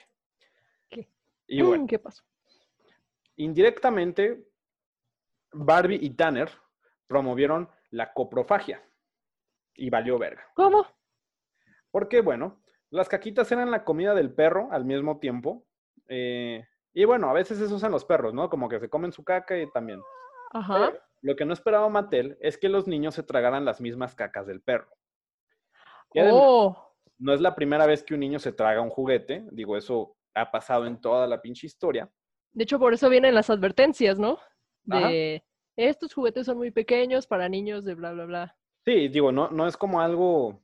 [0.89, 1.09] ¿Qué?
[1.47, 2.23] Y bueno, ¿Qué pasó?
[3.35, 4.47] indirectamente,
[5.51, 6.49] Barbie y Tanner
[7.07, 8.83] promovieron la coprofagia.
[9.75, 10.47] Y valió verga.
[10.55, 10.85] ¿Cómo?
[11.89, 15.65] Porque, bueno, las caquitas eran la comida del perro al mismo tiempo.
[16.09, 16.63] eh,
[16.93, 18.51] y bueno, a veces eso usan los perros, ¿no?
[18.51, 19.99] Como que se comen su caca y también.
[20.53, 20.87] Ajá.
[20.91, 24.47] Pero lo que no esperaba Mattel es que los niños se tragaran las mismas cacas
[24.47, 24.89] del perro.
[26.13, 29.45] Y además, Oh, no es la primera vez que un niño se traga un juguete.
[29.51, 32.09] Digo, eso ha pasado en toda la pinche historia.
[32.51, 34.37] de hecho, por eso vienen las advertencias, ¿no?
[34.89, 35.07] Ajá.
[35.09, 35.43] De
[35.75, 38.57] estos juguetes son muy pequeños para niños de bla, bla, bla.
[38.85, 40.61] Sí, digo, no, no es como algo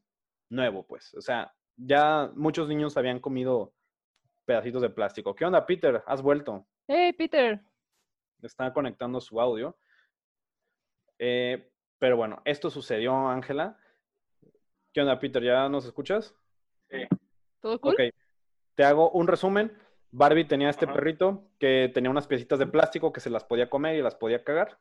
[0.50, 1.14] nuevo, pues.
[1.16, 3.74] O sea, ya muchos niños habían comido
[4.46, 5.34] pedacitos de plástico.
[5.34, 6.04] ¿Qué onda, Peter?
[6.06, 6.68] ¿Has vuelto?
[6.88, 7.60] Hey, Peter.
[8.42, 9.78] Está conectando su audio.
[11.18, 13.78] Eh, pero bueno, esto sucedió, Ángela.
[14.94, 15.44] ¿Qué onda, Peter?
[15.44, 16.36] ¿Ya nos escuchas?
[17.60, 17.94] ¿Todo cool?
[17.94, 18.16] Ok.
[18.76, 19.78] Te hago un resumen.
[20.12, 20.94] Barbie tenía este Ajá.
[20.94, 24.44] perrito que tenía unas piecitas de plástico que se las podía comer y las podía
[24.44, 24.80] cagar.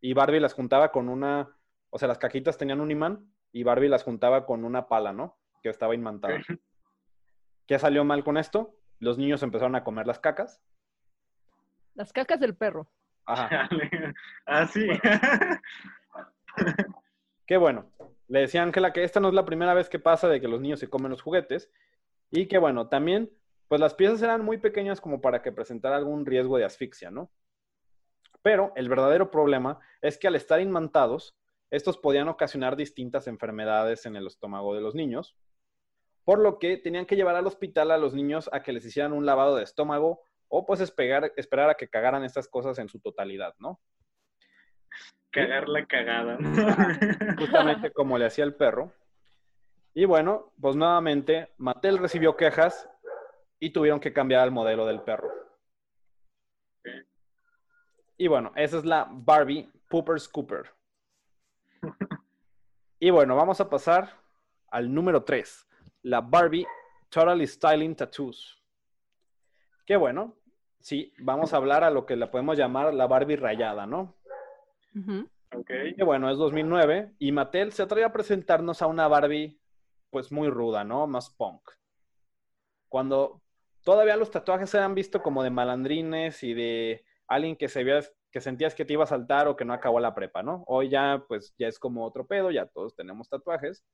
[0.00, 1.56] Y Barbie las juntaba con una,
[1.90, 5.38] o sea, las cajitas tenían un imán y Barbie las juntaba con una pala, ¿no?
[5.62, 6.36] Que estaba imantada.
[7.66, 8.78] ¿Qué salió mal con esto?
[9.00, 10.62] Los niños empezaron a comer las cacas.
[11.96, 12.86] Las cacas del perro.
[13.24, 13.68] Ajá.
[14.46, 14.86] ah, sí.
[17.46, 17.90] Qué bueno.
[18.28, 20.60] Le decía Ángela que esta no es la primera vez que pasa de que los
[20.60, 21.70] niños se comen los juguetes.
[22.30, 23.30] Y que bueno, también,
[23.68, 27.30] pues las piezas eran muy pequeñas como para que presentara algún riesgo de asfixia, ¿no?
[28.42, 31.34] Pero el verdadero problema es que al estar inmantados,
[31.70, 35.34] estos podían ocasionar distintas enfermedades en el estómago de los niños,
[36.24, 39.12] por lo que tenían que llevar al hospital a los niños a que les hicieran
[39.12, 43.00] un lavado de estómago o pues esperar, esperar a que cagaran estas cosas en su
[43.00, 43.80] totalidad, ¿no?
[45.30, 46.38] Cagar la cagada.
[47.38, 48.92] justamente como le hacía el perro.
[49.92, 52.88] Y bueno, pues nuevamente Mattel recibió quejas
[53.58, 55.30] y tuvieron que cambiar el modelo del perro.
[58.18, 60.72] Y bueno, esa es la Barbie Pooper Scooper.
[62.98, 64.18] Y bueno, vamos a pasar
[64.70, 65.68] al número 3,
[66.04, 66.66] la Barbie
[67.10, 68.58] Totally Styling Tattoos.
[69.86, 70.36] Que bueno,
[70.80, 74.16] sí, vamos a hablar a lo que le podemos llamar la Barbie rayada, ¿no?
[75.54, 75.70] Ok.
[75.96, 79.60] Que bueno, es 2009 y Mattel se atreve a presentarnos a una Barbie
[80.10, 81.06] pues muy ruda, ¿no?
[81.06, 81.70] Más punk.
[82.88, 83.42] Cuando
[83.82, 88.00] todavía los tatuajes eran visto como de malandrines y de alguien que se veía,
[88.32, 90.64] que sentías que te iba a saltar o que no acabó la prepa, ¿no?
[90.66, 93.84] Hoy ya pues ya es como otro pedo, ya todos tenemos tatuajes.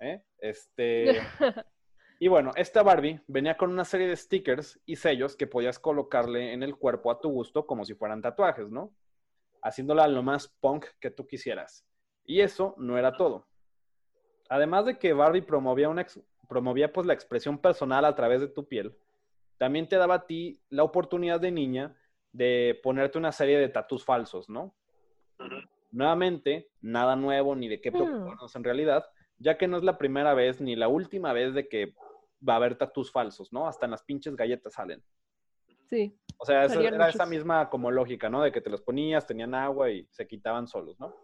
[0.00, 0.22] ¿Eh?
[0.38, 1.20] Este
[2.22, 6.52] Y bueno, esta Barbie venía con una serie de stickers y sellos que podías colocarle
[6.52, 8.92] en el cuerpo a tu gusto como si fueran tatuajes, ¿no?
[9.62, 11.86] Haciéndola lo más punk que tú quisieras.
[12.26, 13.46] Y eso no era todo.
[14.50, 18.48] Además de que Barbie promovía, una ex- promovía pues la expresión personal a través de
[18.48, 18.94] tu piel,
[19.56, 21.96] también te daba a ti la oportunidad de niña
[22.32, 24.74] de ponerte una serie de tatus falsos, ¿no?
[25.90, 29.06] Nuevamente, nada nuevo ni de qué preocuparnos en realidad,
[29.38, 31.94] ya que no es la primera vez ni la última vez de que
[32.46, 33.66] va a haber tatus falsos, ¿no?
[33.66, 35.02] Hasta en las pinches galletas salen.
[35.88, 36.16] Sí.
[36.38, 37.14] O sea, esa- era muchos.
[37.16, 38.42] esa misma como lógica, ¿no?
[38.42, 41.14] De que te los ponías, tenían agua y se quitaban solos, ¿no?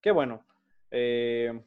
[0.00, 0.44] Qué bueno.
[0.90, 1.62] Eh,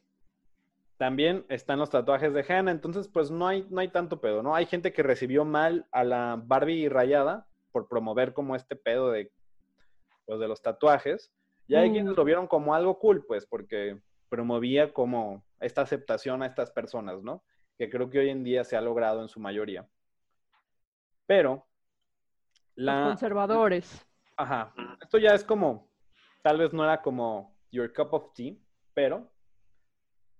[0.97, 4.55] también están los tatuajes de henna, entonces pues no hay, no hay tanto pedo, ¿no?
[4.55, 9.31] Hay gente que recibió mal a la Barbie rayada por promover como este pedo de,
[10.25, 11.31] pues, de los tatuajes.
[11.67, 11.93] Y hay Mm.
[11.93, 13.99] quienes lo vieron como algo cool, pues, porque
[14.29, 17.43] promovía como esta aceptación a estas personas, ¿no?
[17.77, 19.87] Que creo que hoy en día se ha logrado en su mayoría.
[21.25, 21.65] Pero
[22.75, 24.05] Los conservadores.
[24.35, 24.73] Ajá.
[25.01, 25.91] Esto ya es como,
[26.41, 28.55] tal vez no era como your cup of tea,
[28.93, 29.31] pero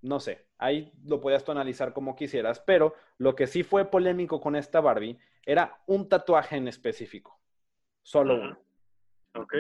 [0.02, 4.42] no sé, ahí lo podías tú analizar como quisieras, pero lo que sí fue polémico
[4.42, 7.40] con esta Barbie era un tatuaje en específico,
[8.02, 8.60] solo uno,
[9.36, 9.54] Ok.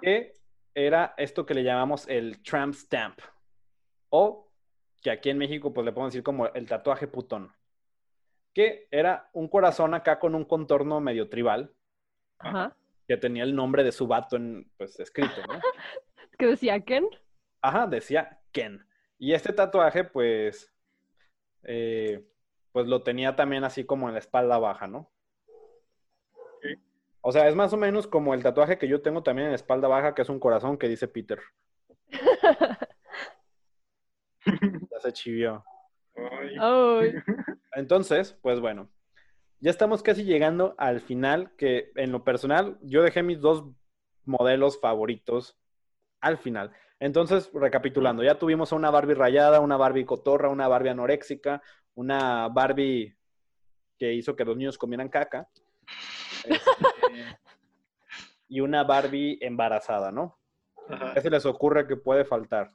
[0.00, 0.34] que
[0.74, 3.18] era esto que le llamamos el tramp stamp,
[4.10, 4.49] o
[5.00, 7.52] que aquí en México pues le podemos decir como el tatuaje putón,
[8.54, 11.74] que era un corazón acá con un contorno medio tribal,
[12.38, 12.76] Ajá.
[13.06, 15.60] que tenía el nombre de su vato en, pues, escrito, ¿no?
[16.38, 17.06] ¿Qué decía Ken?
[17.62, 18.86] Ajá, decía Ken.
[19.18, 20.72] Y este tatuaje, pues,
[21.64, 22.26] eh,
[22.72, 25.10] pues lo tenía también así como en la espalda baja, ¿no?
[27.22, 29.56] O sea, es más o menos como el tatuaje que yo tengo también en la
[29.56, 31.38] espalda baja, que es un corazón que dice Peter.
[34.46, 35.64] Ya se chivió.
[36.58, 37.14] Ay.
[37.74, 38.90] Entonces, pues bueno,
[39.60, 43.64] ya estamos casi llegando al final, que en lo personal yo dejé mis dos
[44.24, 45.58] modelos favoritos
[46.20, 46.72] al final.
[46.98, 51.62] Entonces, recapitulando, ya tuvimos a una Barbie rayada, una Barbie cotorra, una Barbie anoréxica,
[51.94, 53.16] una Barbie
[53.98, 55.48] que hizo que los niños comieran caca,
[56.44, 57.38] este,
[58.48, 60.38] y una Barbie embarazada, ¿no?
[60.88, 61.14] Ajá.
[61.14, 62.72] ¿Qué se les ocurre que puede faltar?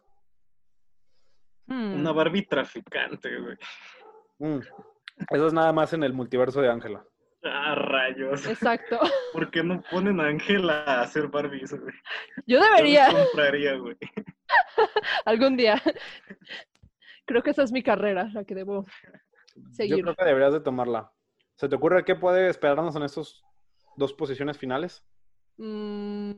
[1.68, 1.96] Hmm.
[1.96, 3.58] Una Barbie traficante, güey.
[4.40, 4.60] Mm,
[5.32, 7.04] Eso es nada más en el multiverso de Ángela.
[7.44, 8.46] Ah, rayos.
[8.48, 9.00] Exacto.
[9.34, 11.94] ¿Por qué no ponen a Ángela a hacer Barbies, güey?
[12.48, 13.96] Yo Yo debería los compraría, güey.
[15.26, 15.82] algún día.
[17.26, 18.86] Creo que esa es mi carrera, la que debo
[19.56, 20.02] Yo seguir.
[20.04, 21.12] creo que deberías de tomarla.
[21.56, 23.42] ¿Se te ocurre qué puede esperarnos en estas
[23.96, 25.04] dos posiciones finales?
[25.58, 26.32] Mm,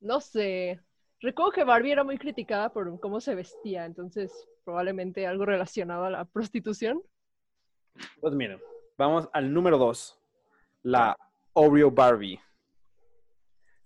[0.00, 0.80] no sé.
[1.20, 6.10] Recuerdo que Barbie era muy criticada por cómo se vestía, entonces probablemente algo relacionado a
[6.10, 7.02] la prostitución.
[8.20, 8.60] Pues miren,
[8.96, 10.18] vamos al número dos.
[10.82, 11.16] La
[11.52, 12.40] Oreo Barbie.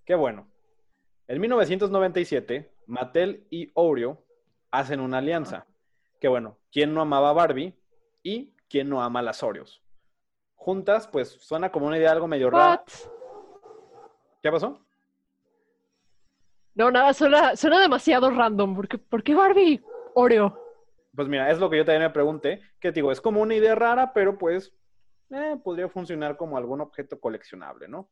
[0.04, 0.46] Qué bueno.
[1.26, 4.22] En 1997, Mattel y Oreo
[4.70, 5.66] hacen una alianza.
[6.20, 6.58] Qué bueno.
[6.70, 7.74] ¿Quién no amaba a Barbie?
[8.22, 9.82] ¿Y quién no ama a las Oreos?
[10.54, 12.84] Juntas, pues suena como una idea algo medio rara.
[14.40, 14.83] ¿Qué pasó?
[16.74, 18.74] No, nada, suena, suena demasiado random.
[19.08, 19.82] ¿Por qué, Barbie?
[20.14, 20.58] Oreo.
[21.14, 23.76] Pues mira, es lo que yo también me pregunté, que digo, es como una idea
[23.76, 24.74] rara, pero pues
[25.30, 28.10] eh, podría funcionar como algún objeto coleccionable, ¿no?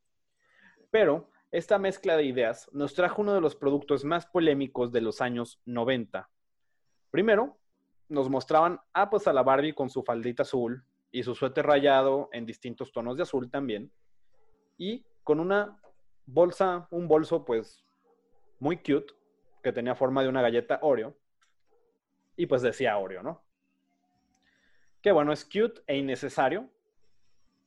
[0.90, 5.20] Pero esta mezcla de ideas nos trajo uno de los productos más polémicos de los
[5.20, 6.30] años 90.
[7.10, 7.58] Primero,
[8.08, 12.28] nos mostraban ah, pues a la Barbie con su faldita azul y su suéter rayado
[12.32, 13.92] en distintos tonos de azul también,
[14.78, 15.78] y con una
[16.24, 17.84] bolsa, un bolso pues
[18.62, 19.12] muy cute,
[19.60, 21.16] que tenía forma de una galleta Oreo,
[22.36, 23.42] y pues decía Oreo, ¿no?
[25.02, 26.70] Que bueno, es cute e innecesario,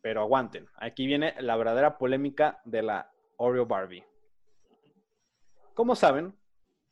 [0.01, 0.69] pero aguanten.
[0.75, 4.05] Aquí viene la verdadera polémica de la Oreo Barbie.
[5.73, 6.33] Como saben,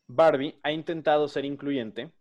[0.08, 2.12] Barbie ha intentado ser incluyente,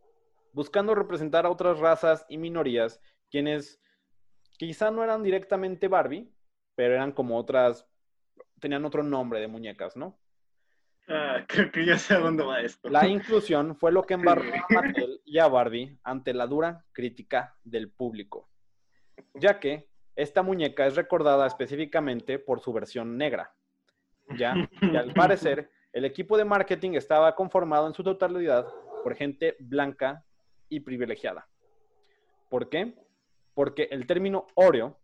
[0.52, 3.82] buscando representar a otras razas y minorías quienes
[4.56, 6.32] quizá no eran directamente Barbie,
[6.76, 7.88] pero eran como otras,
[8.60, 10.21] tenían otro nombre de muñecas, ¿no?
[11.08, 12.88] Ah, creo que ya sé a dónde va esto.
[12.88, 17.56] La inclusión fue lo que embarró a Mattel y a Barbie ante la dura crítica
[17.64, 18.48] del público,
[19.34, 23.54] ya que esta muñeca es recordada específicamente por su versión negra,
[24.36, 28.66] ya, y al parecer el equipo de marketing estaba conformado en su totalidad
[29.02, 30.24] por gente blanca
[30.68, 31.48] y privilegiada.
[32.48, 32.94] ¿Por qué?
[33.54, 34.98] Porque el término Oreo,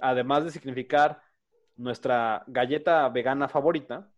[0.00, 1.22] además de significar
[1.76, 4.12] nuestra galleta vegana favorita,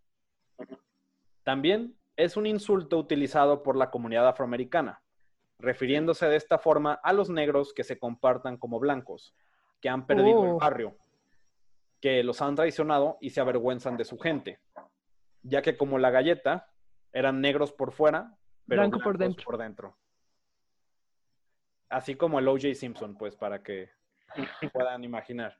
[1.43, 5.03] también es un insulto utilizado por la comunidad afroamericana,
[5.59, 9.35] refiriéndose de esta forma a los negros que se compartan como blancos,
[9.81, 10.59] que han perdido el Oh.
[10.59, 10.97] barrio,
[12.01, 14.59] que los han traicionado y se avergüenzan de su gente,
[15.43, 16.71] ya que como la galleta
[17.13, 18.37] eran negros por fuera,
[18.67, 19.45] pero Blanco por blancos dentro.
[19.45, 19.97] por dentro.
[21.89, 23.91] Así como el OJ Simpson, pues para que
[24.73, 25.59] puedan imaginar.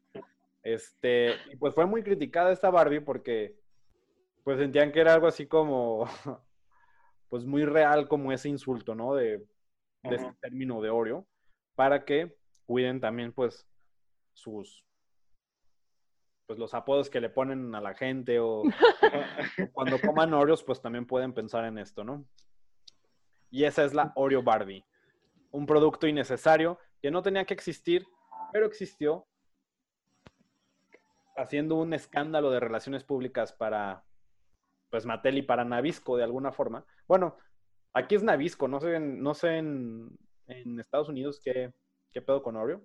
[0.63, 3.57] Este, pues fue muy criticada esta Barbie porque
[4.45, 6.07] pues sentían que era algo así como
[7.29, 9.15] pues muy real como ese insulto, ¿no?
[9.15, 9.39] De,
[10.03, 11.27] de este término de Oreo,
[11.75, 12.37] para que
[12.67, 13.67] cuiden también pues
[14.33, 14.85] sus
[16.47, 18.65] pues los apodos que le ponen a la gente o
[19.73, 22.25] cuando coman Oreos pues también pueden pensar en esto, ¿no?
[23.51, 24.85] Y esa es la Oreo Barbie,
[25.51, 28.07] un producto innecesario que no tenía que existir,
[28.53, 29.27] pero existió
[31.37, 34.05] haciendo un escándalo de relaciones públicas para
[34.91, 36.85] pues Mattel y para Navisco de alguna forma.
[37.07, 37.37] Bueno,
[37.93, 40.09] aquí es Navisco, no sé en, no sé en,
[40.47, 41.73] en Estados Unidos qué,
[42.13, 42.83] qué pedo con Oreo.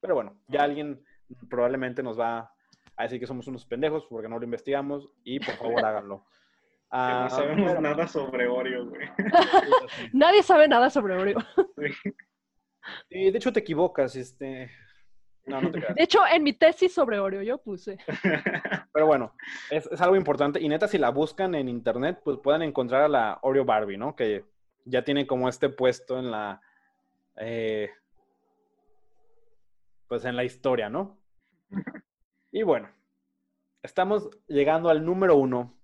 [0.00, 1.02] Pero bueno, ya alguien
[1.48, 2.52] probablemente nos va
[2.96, 6.24] a decir que somos unos pendejos porque no lo investigamos y por favor háganlo.
[6.28, 9.08] Que Ah, no sabemos pero- nada sobre Oreo, güey.
[10.14, 11.38] Nadie sabe nada sobre Oreo.
[13.10, 14.70] Sí, de hecho te equivocas, este...
[15.48, 15.94] No, no te creas.
[15.94, 17.98] De hecho, en mi tesis sobre Oreo yo puse.
[18.92, 19.34] Pero bueno,
[19.70, 20.60] es, es algo importante.
[20.60, 24.14] Y neta, si la buscan en internet, pues pueden encontrar a la Oreo Barbie, ¿no?
[24.14, 24.44] Que
[24.84, 26.60] ya tiene como este puesto en la.
[27.36, 27.90] eh,
[30.08, 31.18] pues en la historia, ¿no?
[32.50, 32.88] Y bueno,
[33.82, 35.78] estamos llegando al número uno.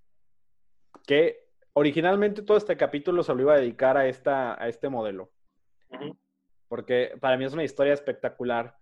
[1.07, 5.31] Que originalmente todo este capítulo se lo iba a dedicar a, esta, a este modelo.
[6.69, 8.79] Porque para mí es una historia espectacular.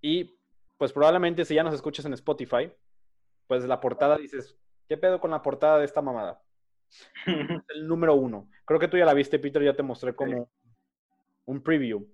[0.00, 0.38] Y
[0.78, 2.72] pues probablemente si ya nos escuchas en Spotify,
[3.46, 4.56] pues la portada dices,
[4.88, 6.42] ¿qué pedo con la portada de esta mamada?
[7.68, 8.48] El número uno.
[8.64, 10.50] Creo que tú ya la viste, Peter, ya te mostré como
[11.46, 12.06] un preview.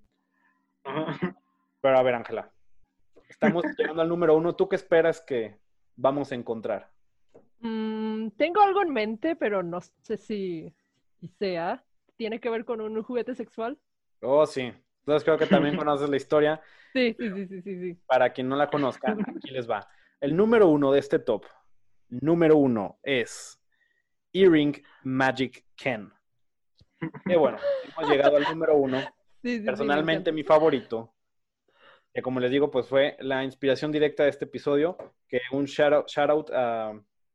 [0.84, 1.36] Ajá.
[1.80, 2.52] Pero a ver, Ángela,
[3.28, 4.56] estamos llegando al número uno.
[4.56, 5.58] ¿Tú qué esperas que
[5.94, 6.90] vamos a encontrar?
[7.60, 10.74] Mm, tengo algo en mente, pero no sé si,
[11.20, 11.84] si sea.
[12.16, 13.78] ¿Tiene que ver con un juguete sexual?
[14.22, 14.72] Oh, sí.
[15.06, 16.60] Entonces creo que también conoces la historia.
[16.92, 17.94] Sí, sí, sí, sí, sí.
[18.06, 19.88] Para quien no la conozca, aquí les va.
[20.20, 21.44] El número uno de este top,
[22.08, 23.60] número uno, es
[24.32, 26.12] Earring Magic Ken.
[27.26, 27.58] Y bueno,
[27.96, 29.00] hemos llegado al número uno.
[29.42, 31.14] Sí, sí, sí, me Personalmente, mi favorito,
[32.12, 34.96] que como les digo, pues fue la inspiración directa de este episodio,
[35.28, 36.90] que un shout out, shout out a,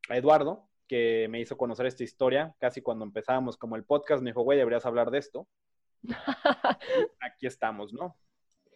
[0.10, 4.32] a Eduardo, que me hizo conocer esta historia, casi cuando empezábamos como el podcast, me
[4.32, 5.48] dijo, güey, deberías hablar de esto.
[7.22, 8.18] Aquí estamos, ¿no?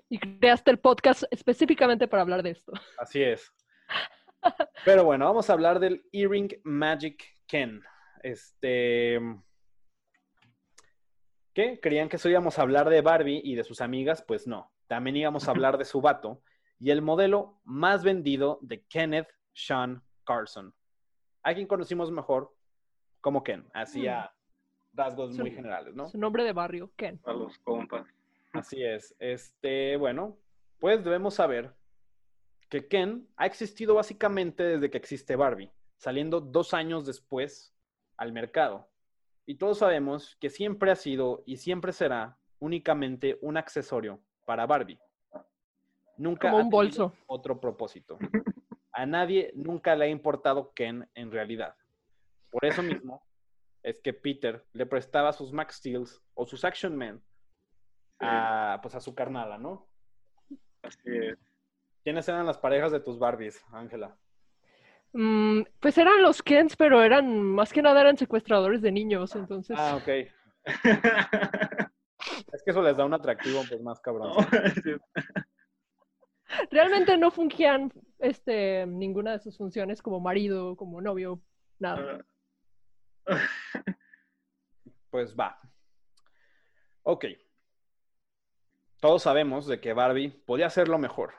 [0.09, 2.71] y creaste el podcast específicamente para hablar de esto.
[2.97, 3.51] Así es.
[4.85, 7.83] Pero bueno, vamos a hablar del Earring Magic Ken.
[8.21, 9.19] Este.
[11.53, 11.79] ¿Qué?
[11.81, 14.23] ¿Creían que eso íbamos a hablar de Barbie y de sus amigas?
[14.27, 14.71] Pues no.
[14.87, 16.41] También íbamos a hablar de su vato
[16.79, 20.73] y el modelo más vendido de Kenneth Sean Carson.
[21.43, 22.53] A quien conocimos mejor
[23.21, 23.67] como Ken.
[23.73, 24.34] Hacía
[24.95, 26.07] rasgos Su- muy generales, ¿no?
[26.07, 27.19] Su nombre de barrio, Ken.
[27.25, 28.05] A los compas.
[28.53, 29.15] Así es.
[29.19, 30.37] Este, bueno,
[30.79, 31.73] pues debemos saber
[32.69, 37.73] que Ken ha existido básicamente desde que existe Barbie, saliendo dos años después
[38.17, 38.87] al mercado.
[39.45, 44.99] Y todos sabemos que siempre ha sido y siempre será únicamente un accesorio para Barbie.
[46.17, 46.77] Nunca Como ha un tenido
[47.09, 47.13] bolso.
[47.27, 48.17] otro propósito.
[48.93, 51.75] A nadie nunca le ha importado Ken en realidad.
[52.49, 53.21] Por eso mismo
[53.85, 57.21] es que Peter le prestaba sus Max Steels o sus Action Men
[58.19, 59.87] a, pues a su carnala, ¿no?
[60.81, 61.37] Así es.
[62.03, 64.17] ¿Quiénes eran las parejas de tus Barbies, Ángela?
[65.13, 69.77] Mm, pues eran los Kens, pero eran, más que nada eran secuestradores de niños, entonces...
[69.79, 70.09] Ah, ok.
[72.51, 74.29] Es que eso les da un atractivo pues más cabrón.
[74.29, 74.35] No,
[74.83, 74.95] sí.
[76.71, 81.39] Realmente no fungían este, ninguna de sus funciones como marido, como novio,
[81.77, 82.25] nada.
[85.09, 85.59] Pues va.
[87.03, 87.25] Ok.
[88.99, 91.33] Todos sabemos de que Barbie podía hacerlo mejor.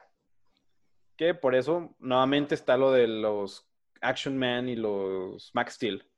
[1.17, 3.69] Que por eso nuevamente está lo de los
[4.01, 6.09] Action Man y los Max Steel.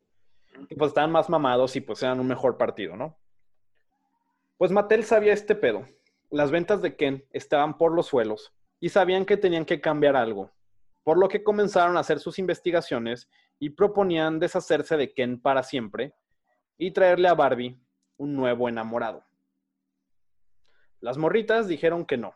[0.69, 3.19] Que pues estaban más mamados y pues eran un mejor partido, ¿no?
[4.57, 5.87] Pues Mattel sabía este pedo.
[6.31, 10.53] Las ventas de Ken estaban por los suelos y sabían que tenían que cambiar algo.
[11.03, 16.15] Por lo que comenzaron a hacer sus investigaciones y proponían deshacerse de Ken para siempre
[16.77, 17.79] y traerle a Barbie
[18.17, 19.25] un nuevo enamorado.
[21.01, 22.35] Las morritas dijeron que no,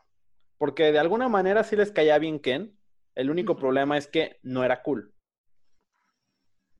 [0.58, 2.76] porque de alguna manera sí les caía bien Ken,
[3.14, 5.12] el único problema es que no era cool.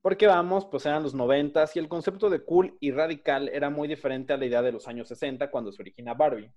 [0.00, 3.86] Porque vamos, pues eran los noventas y el concepto de cool y radical era muy
[3.86, 6.52] diferente a la idea de los años 60 cuando se origina Barbie.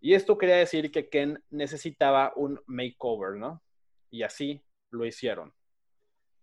[0.00, 3.62] Y esto quería decir que Ken necesitaba un makeover, ¿no?
[4.10, 5.52] Y así lo hicieron.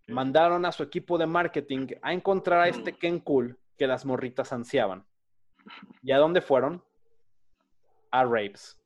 [0.08, 4.52] Mandaron a su equipo de marketing a encontrar a este Ken cool que las morritas
[4.52, 5.04] ansiaban.
[6.02, 6.82] ¿Y a dónde fueron?
[8.10, 8.80] A Rapes.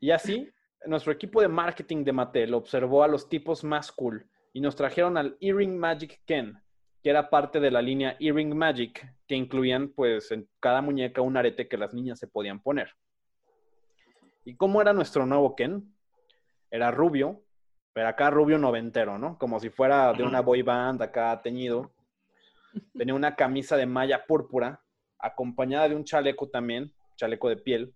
[0.00, 0.50] Y así,
[0.86, 5.16] nuestro equipo de marketing de Mattel observó a los tipos más cool y nos trajeron
[5.16, 6.60] al Earring Magic Ken,
[7.02, 11.36] que era parte de la línea Earring Magic, que incluían pues en cada muñeca un
[11.36, 12.90] arete que las niñas se podían poner.
[14.44, 15.94] ¿Y cómo era nuestro nuevo Ken?
[16.70, 17.42] Era rubio,
[17.92, 19.38] pero acá rubio noventero, ¿no?
[19.38, 21.92] Como si fuera de una boy band acá teñido.
[22.96, 24.82] Tenía una camisa de malla púrpura,
[25.18, 27.94] acompañada de un chaleco también, chaleco de piel,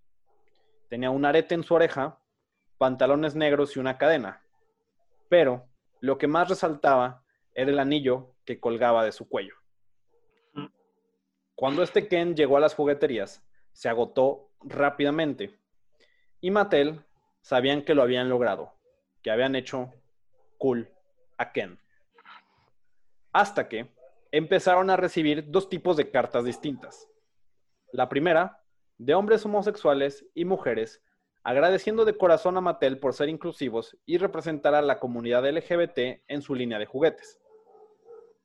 [0.88, 2.20] Tenía un arete en su oreja,
[2.78, 4.42] pantalones negros y una cadena.
[5.28, 5.66] Pero
[6.00, 7.24] lo que más resaltaba
[7.54, 9.54] era el anillo que colgaba de su cuello.
[11.56, 15.58] Cuando este Ken llegó a las jugueterías, se agotó rápidamente.
[16.40, 17.04] Y Mattel
[17.40, 18.74] sabían que lo habían logrado,
[19.24, 19.92] que habían hecho
[20.58, 20.88] cool
[21.38, 21.80] a Ken.
[23.32, 23.90] Hasta que
[24.30, 27.08] empezaron a recibir dos tipos de cartas distintas.
[27.90, 28.62] La primera
[28.98, 31.02] de hombres homosexuales y mujeres,
[31.42, 36.42] agradeciendo de corazón a Mattel por ser inclusivos y representar a la comunidad LGBT en
[36.42, 37.40] su línea de juguetes.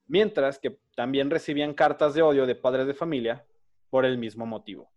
[0.07, 3.45] Mientras que también recibían cartas de odio de padres de familia
[3.89, 4.89] por el mismo motivo.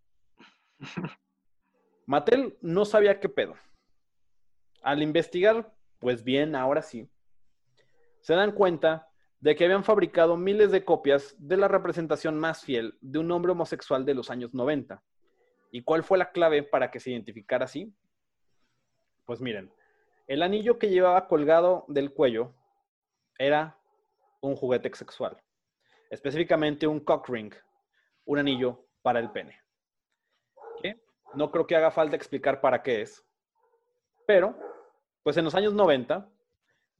[2.06, 3.56] Mattel no sabía qué pedo.
[4.82, 7.08] Al investigar, pues bien, ahora sí,
[8.20, 9.08] se dan cuenta
[9.40, 13.52] de que habían fabricado miles de copias de la representación más fiel de un hombre
[13.52, 15.02] homosexual de los años 90
[15.74, 17.96] ¿Y cuál fue la clave para que se identificara así?
[19.24, 19.72] Pues miren,
[20.26, 22.54] el anillo que llevaba colgado del cuello
[23.38, 23.78] era
[24.42, 25.42] un juguete sexual,
[26.10, 27.54] específicamente un cock ring,
[28.26, 29.58] un anillo para el pene.
[31.34, 33.24] No creo que haga falta explicar para qué es,
[34.26, 34.54] pero
[35.22, 36.28] pues en los años 90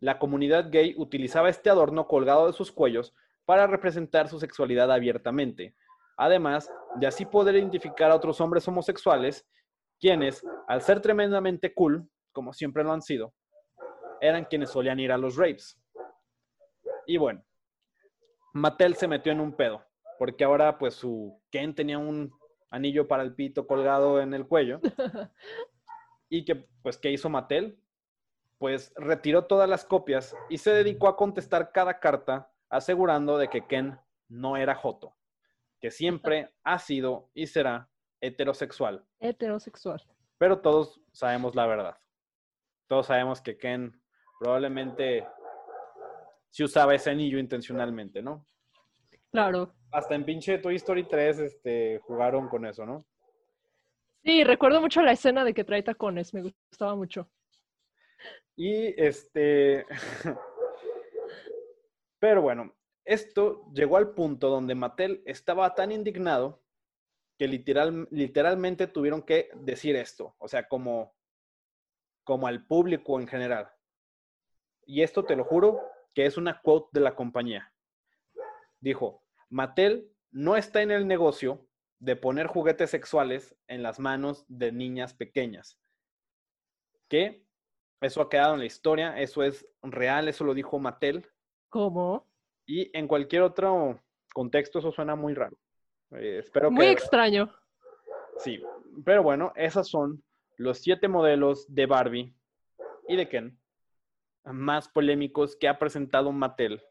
[0.01, 3.15] la comunidad gay utilizaba este adorno colgado de sus cuellos
[3.45, 5.77] para representar su sexualidad abiertamente,
[6.17, 9.47] además de así poder identificar a otros hombres homosexuales,
[10.01, 13.33] quienes, al ser tremendamente cool, como siempre lo han sido,
[14.21, 15.81] eran quienes solían ir a los rapes.
[17.07, 17.45] Y bueno,
[18.55, 19.85] Mattel se metió en un pedo,
[20.19, 22.33] porque ahora pues su Ken tenía un
[22.71, 24.81] anillo para el pito colgado en el cuello.
[26.29, 27.82] y que pues, ¿qué hizo Mattel?
[28.63, 33.67] Pues retiró todas las copias y se dedicó a contestar cada carta asegurando de que
[33.67, 33.99] Ken
[34.29, 35.17] no era Joto
[35.81, 37.91] que siempre ha sido y será
[38.21, 39.05] heterosexual.
[39.19, 40.01] Heterosexual.
[40.39, 41.99] Pero todos sabemos la verdad.
[42.87, 44.01] Todos sabemos que Ken
[44.39, 45.27] probablemente
[46.51, 48.47] sí usaba ese anillo intencionalmente, ¿no?
[49.33, 49.75] Claro.
[49.91, 53.05] Hasta en pinche Toy Story 3 este, jugaron con eso, ¿no?
[54.23, 57.29] Sí, recuerdo mucho la escena de que trae tacones, me gustaba mucho.
[58.57, 59.87] Y este.
[62.19, 66.63] Pero bueno, esto llegó al punto donde Mattel estaba tan indignado
[67.39, 71.17] que literal, literalmente tuvieron que decir esto, o sea, como,
[72.23, 73.73] como al público en general.
[74.87, 75.81] Y esto te lo juro
[76.15, 77.73] que es una quote de la compañía.
[78.81, 81.67] Dijo, Mattel no está en el negocio
[81.99, 85.79] de poner juguetes sexuales en las manos de niñas pequeñas.
[87.09, 87.42] ¿Qué?
[88.03, 91.27] Eso ha quedado en la historia, eso es real, eso lo dijo Mattel.
[91.69, 92.27] ¿Cómo?
[92.67, 94.01] Y en cualquier otro
[94.35, 95.57] contexto eso suena muy raro.
[96.11, 97.51] Eh, espero muy extraño.
[98.39, 98.63] Sí,
[99.05, 100.23] pero bueno, esos son
[100.57, 102.35] los siete modelos de Barbie
[103.09, 103.59] y de Ken
[104.45, 106.83] más polémicos que ha presentado Mattel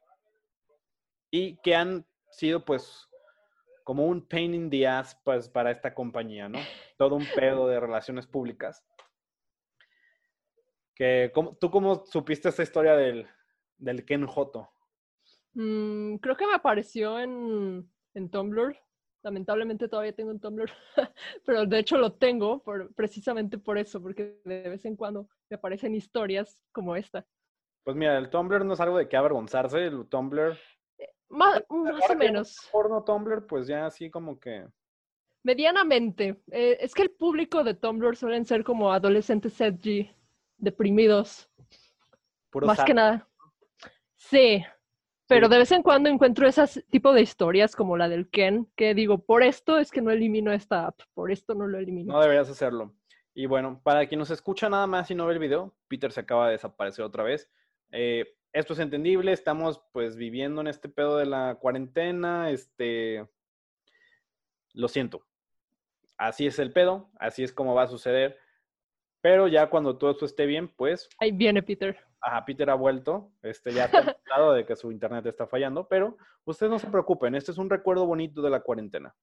[1.30, 3.10] y que han sido pues
[3.84, 6.60] como un pain in the ass pues para esta compañía, ¿no?
[6.98, 8.86] Todo un pedo de relaciones públicas.
[10.96, 13.28] Que, ¿Tú cómo supiste esta historia del,
[13.78, 14.70] del Ken Joto?
[15.54, 18.78] Mm, creo que me apareció en, en Tumblr.
[19.24, 20.72] Lamentablemente todavía tengo un Tumblr,
[21.46, 25.58] pero de hecho lo tengo por, precisamente por eso, porque de vez en cuando me
[25.58, 27.26] aparecen historias como esta.
[27.84, 30.58] Pues mira, el Tumblr no es algo de que avergonzarse, el Tumblr.
[30.98, 32.70] Eh, más, más o menos.
[32.72, 34.66] Porno Tumblr, pues ya así como que.
[35.44, 36.42] Medianamente.
[36.52, 40.12] Eh, es que el público de Tumblr suelen ser como adolescentes edgy,
[40.62, 41.50] deprimidos.
[42.50, 43.28] Puro Más que nada.
[44.16, 44.64] Sí.
[45.28, 45.52] Pero Sí.
[45.54, 49.20] de vez en cuando encuentro ese tipo de historias como la del Ken, que digo,
[49.20, 52.14] por esto es que no elimino esta app, por esto no lo elimino.
[52.14, 52.94] No deberías hacerlo.
[53.34, 56.20] Y bueno, para quien nos escucha nada más y no ve el video, Peter se
[56.20, 57.50] acaba de desaparecer otra vez.
[57.92, 63.26] Eh, esto es entendible, estamos pues viviendo en este pedo de la cuarentena, este...
[64.74, 65.26] Lo siento.
[66.18, 68.38] Así es el pedo, así es como va a suceder.
[69.22, 71.98] Pero ya cuando todo esto esté bien, pues, Ahí viene Peter.
[72.22, 76.18] ajá, Peter ha vuelto, este ya está enterado de que su internet está fallando, pero
[76.46, 79.14] ustedes no se preocupen, este es un recuerdo bonito de la cuarentena.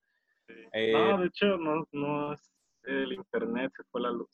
[0.46, 0.54] Sí.
[0.72, 2.52] Eh, no, de hecho, no, no es
[2.84, 4.30] el internet, se fue la luz.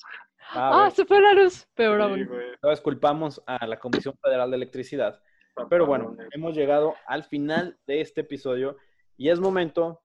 [0.50, 1.66] Ah, ver, se fue la luz.
[1.74, 2.26] Peor Sí, aún.
[2.26, 5.20] güey, no disculpamos a la Comisión Federal de Electricidad,
[5.70, 8.76] Pero bueno, hemos llegado al final de este episodio
[9.16, 10.02] y es momento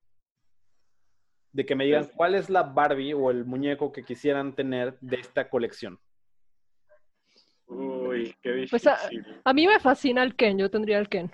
[1.52, 2.12] de que me digan Sí.
[2.16, 6.00] cuál es la Barbie o el muñeco que quisieran tener de esta colección.
[7.68, 8.70] Uy, qué difícil.
[8.72, 8.98] Pues, ah,
[9.46, 11.32] A mí me fascina el Ken, yo tendría el Ken.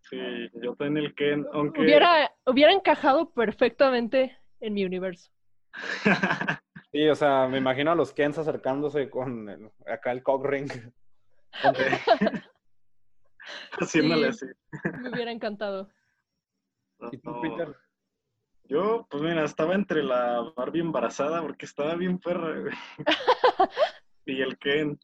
[0.00, 0.18] Sí,
[0.62, 1.80] yo tengo el Ken, aunque...
[1.80, 5.30] Hubiera, hubiera encajado perfectamente en mi universo.
[6.92, 10.70] Sí, o sea, me imagino a los Kens acercándose con el- acá el cock ring.
[13.80, 14.46] Haciéndole Sí.
[14.46, 14.90] así.
[15.02, 15.90] Me hubiera encantado.
[17.12, 17.74] ¿Y tú, Peter?
[18.68, 22.74] Yo, pues mira, estaba entre la Barbie embarazada porque estaba bien perra, güey.
[24.26, 24.98] y el Ken.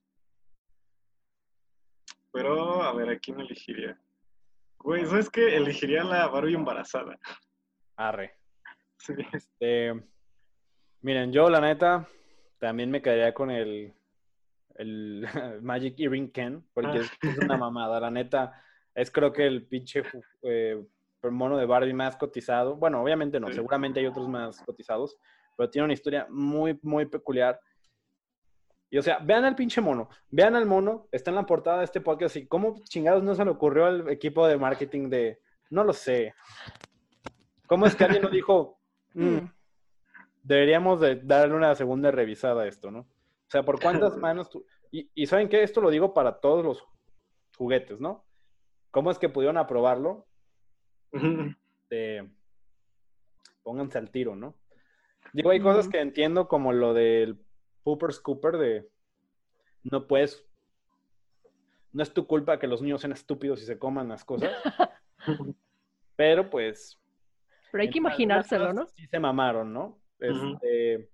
[2.33, 3.97] Pero, a ver, ¿a quién elegiría?
[4.79, 5.57] Güey, ¿sabes qué?
[5.57, 7.19] Elegiría la Barbie embarazada.
[7.97, 8.37] Arre.
[8.97, 9.13] Sí.
[9.33, 9.95] Este,
[11.03, 12.09] miren, yo la neta
[12.59, 13.93] también me quedaría con el,
[14.75, 15.25] el
[15.63, 18.01] Magic Earring Ken, porque es, es una mamada.
[18.01, 18.61] La neta,
[18.95, 20.03] es creo que el pinche
[20.43, 20.85] eh,
[21.31, 22.75] mono de Barbie más cotizado.
[22.77, 23.55] Bueno, obviamente no, Sí.
[23.55, 25.17] seguramente hay otros más cotizados,
[25.57, 27.61] pero tiene una historia muy, muy peculiar.
[28.91, 31.85] Y o sea, vean al pinche mono, vean al mono, está en la portada de
[31.85, 35.85] este podcast y cómo chingados no se le ocurrió al equipo de marketing de, no
[35.85, 36.35] lo sé.
[37.67, 38.79] ¿Cómo es que alguien no dijo,
[39.15, 39.53] "Mm, Mm.
[40.43, 43.01] deberíamos de darle una segunda revisada a esto, ¿no?
[43.01, 43.07] O
[43.49, 44.67] sea, ¿por cuántas manos tú...
[44.91, 45.63] Y, y ¿saben qué?
[45.63, 46.85] Esto lo digo para todos los
[47.57, 48.27] juguetes, ¿no?
[48.91, 50.27] ¿Cómo es que pudieron aprobarlo?
[51.91, 52.29] De...
[53.63, 54.55] Pónganse al tiro, ¿no?
[55.33, 57.39] Digo, hay cosas que entiendo como lo del
[57.85, 58.89] Pooper Scooper de...
[59.85, 60.47] No puedes...
[61.93, 64.53] No es tu culpa que los niños sean estúpidos y se coman las cosas.
[66.17, 66.99] Pero pues...
[67.71, 68.87] Pero hay que imaginárselo, ¿no?
[68.87, 69.99] Sí se mamaron, ¿no?
[70.19, 71.11] Este,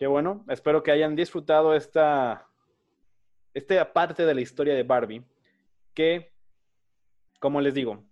[0.00, 2.48] Qué bueno, espero que hayan disfrutado esta,
[3.52, 5.22] esta parte de la historia de Barbie,
[5.92, 6.32] que,
[7.38, 8.02] como les digo,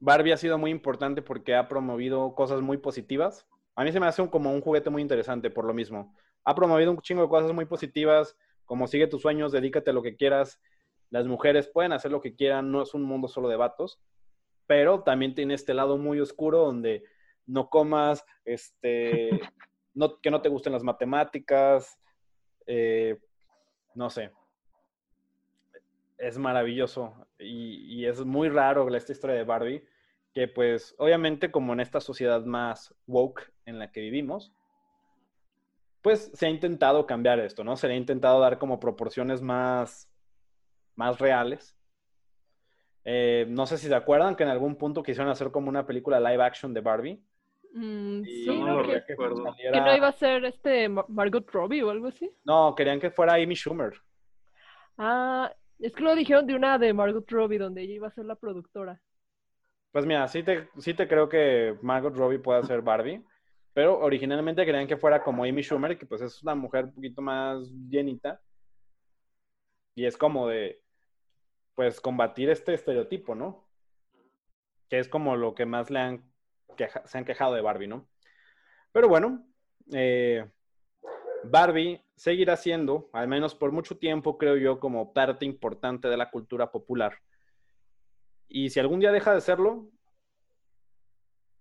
[0.00, 3.46] Barbie ha sido muy importante porque ha promovido cosas muy positivas.
[3.74, 6.14] A mí se me hace un- como un juguete muy interesante por lo mismo.
[6.44, 10.02] Ha promovido un chingo de cosas muy positivas, como sigue tus sueños, dedícate a lo
[10.02, 10.60] que quieras.
[11.10, 14.00] Las mujeres pueden hacer lo que quieran, no es un mundo solo de vatos,
[14.66, 17.02] pero también tiene este lado muy oscuro donde
[17.46, 19.30] no comas, este,
[19.94, 21.98] no, que no te gusten las matemáticas,
[22.66, 23.18] eh,
[23.94, 24.30] no sé.
[26.18, 29.84] Es maravilloso y, y es muy raro esta historia de Barbie,
[30.34, 34.52] que pues obviamente como en esta sociedad más woke en la que vivimos,
[36.02, 37.76] pues se ha intentado cambiar esto, ¿no?
[37.76, 40.10] Se le ha intentado dar como proporciones más,
[40.96, 41.76] más reales.
[43.04, 46.20] Eh, no sé si se acuerdan que en algún punto quisieron hacer como una película
[46.20, 47.22] live action de Barbie.
[47.74, 48.82] Mm, Y sí, no ¿no?
[48.82, 49.44] lo Que, recuerdo.
[49.44, 52.30] saliera- que no iba a ser este Mar- Margot Robbie o algo así.
[52.44, 53.92] No, querían que fuera Amy Schumer.
[54.98, 58.24] Ah, es que lo dijeron de una de Margot Robbie donde ella iba a ser
[58.24, 59.00] la productora.
[59.92, 63.24] Pues mira, sí te, sí te creo que Margot Robbie pueda ser Barbie,
[63.72, 67.22] pero originalmente querían que fuera como Amy Schumer, que pues es una mujer un poquito
[67.22, 68.40] más llenita.
[69.94, 70.80] Y es como de,
[71.74, 73.68] pues, combatir este estereotipo, ¿no?
[74.88, 76.28] Que es como lo que más le han
[77.04, 78.08] se han quejado de Barbie, ¿no?
[78.92, 79.46] Pero bueno,
[79.92, 80.48] eh,
[81.50, 86.30] Barbie seguirá siendo, al menos por mucho tiempo, creo yo, como parte importante de la
[86.30, 87.18] cultura popular.
[88.48, 89.90] Y si algún día deja de serlo,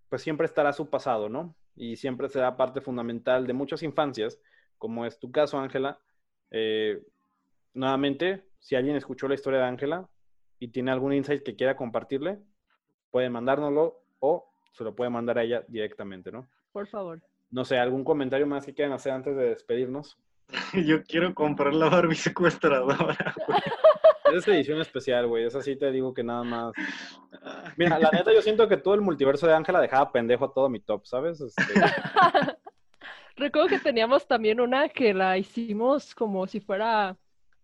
[0.10, 1.56] pues siempre estará su pasado, ¿no?
[1.76, 4.40] Y siempre será parte fundamental de muchas infancias,
[4.78, 6.00] como es tu caso, Ángela.
[6.50, 7.06] Eh,
[7.74, 10.10] nuevamente, si alguien escuchó la historia de Ángela
[10.60, 12.40] y tiene algún insight que quiera compartirle,
[13.12, 16.48] puede mandárnoslo o se lo puede mandar a ella directamente, ¿no?
[16.72, 17.22] Por favor.
[17.50, 20.18] No sé, ¿algún comentario más que quieran hacer antes de despedirnos?
[20.74, 23.18] Yo quiero comprar la Barbie secuestradora.
[24.34, 25.46] Es edición especial, güey.
[25.46, 26.74] Es así, te digo que nada más.
[27.78, 30.68] Mira, la neta, yo siento que todo el multiverso de Ángela dejaba pendejo a todo
[30.68, 31.40] mi top, ¿sabes?
[31.40, 31.64] Este,
[33.38, 37.16] Recuerdo que teníamos también una que la hicimos como si fuera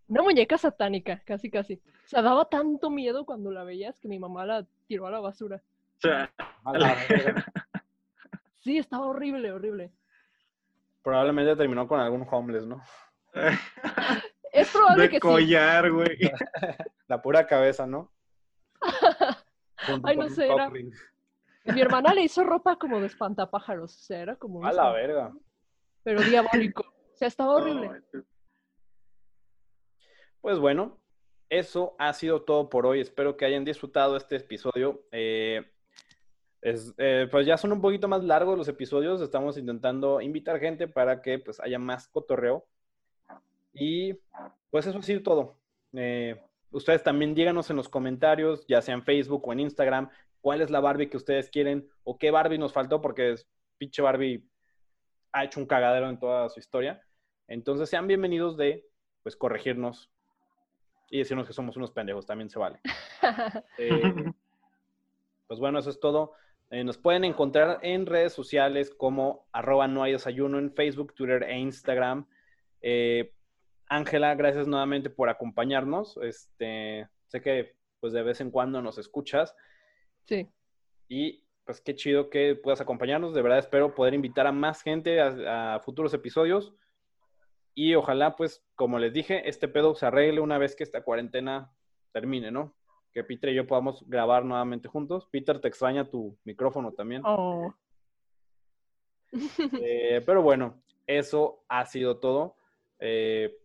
[0.07, 1.81] Una muñeca satánica, casi, casi.
[2.05, 5.19] O sea, daba tanto miedo cuando la veías que mi mamá la tiró a la
[5.19, 5.61] basura.
[5.97, 6.31] O sea,
[6.63, 6.95] A la.
[8.63, 9.91] Sí, estaba horrible, horrible.
[11.01, 12.81] Probablemente terminó con algún homeless, ¿no?
[14.53, 15.19] Es probable de que sí.
[15.19, 16.15] collar, güey.
[17.07, 18.13] La pura cabeza, ¿no?
[20.03, 20.69] Ay, no sé, era-.
[20.69, 23.95] Mi hermana le hizo ropa como de espantapájaros.
[23.97, 25.33] O sea, era como A la verga.
[26.03, 26.83] Pero diabólico.
[26.83, 28.03] O sea, estaba horrible.
[28.13, 28.23] No,
[30.41, 31.01] Pues bueno,
[31.49, 33.01] eso ha sido todo por hoy.
[33.01, 35.03] Espero que hayan disfrutado este episodio.
[35.11, 35.72] Eh,
[36.63, 39.21] es- eh, pues ya son un poquito más largos los episodios.
[39.21, 42.65] Estamos intentando invitar gente para que pues haya más cotorreo.
[43.73, 44.13] Y
[44.71, 45.57] pues eso ha sido todo.
[45.93, 46.41] Eh,
[46.71, 50.09] ustedes también díganos en los comentarios, ya sea en Facebook o en Instagram,
[50.41, 54.01] cuál es la Barbie que ustedes quieren o qué Barbie nos faltó, porque es, pinche
[54.01, 54.47] Barbie
[55.31, 57.01] ha hecho un cagadero en toda su historia.
[57.47, 58.87] Entonces sean bienvenidos de
[59.21, 60.09] pues corregirnos
[61.09, 62.79] y decirnos que somos unos pendejos, también se vale.
[63.77, 64.13] Eh,
[65.47, 66.33] pues bueno, eso es todo.
[66.69, 71.43] Eh, nos pueden encontrar en redes sociales como arroba no hay desayuno en Facebook, Twitter
[71.43, 72.27] e Instagram.
[72.81, 73.33] Eh,
[73.87, 76.17] Ángela, gracias nuevamente por acompañarnos.
[76.23, 79.55] Este, sé que pues de vez en cuando nos escuchas
[80.25, 80.49] Sí.
[81.07, 83.33] y pues qué chido que puedas acompañarnos.
[83.33, 86.73] De verdad espero poder invitar a más gente a, a futuros episodios.
[87.75, 91.71] Y ojalá, pues, como les dije, este pedo se arregle una vez que esta cuarentena
[92.11, 92.75] termine, ¿no?
[93.13, 95.27] Que Peter y yo podamos grabar nuevamente juntos.
[95.31, 97.21] Peter, te extraña tu micrófono también.
[97.25, 97.73] Oh.
[99.81, 102.55] Eh, pero bueno, eso ha sido todo.
[102.99, 103.57] Eh,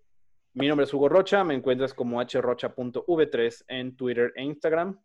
[0.55, 4.99] mi nombre es Hugo Rocha, me encuentras como hrocha.v3 en Twitter e Instagram.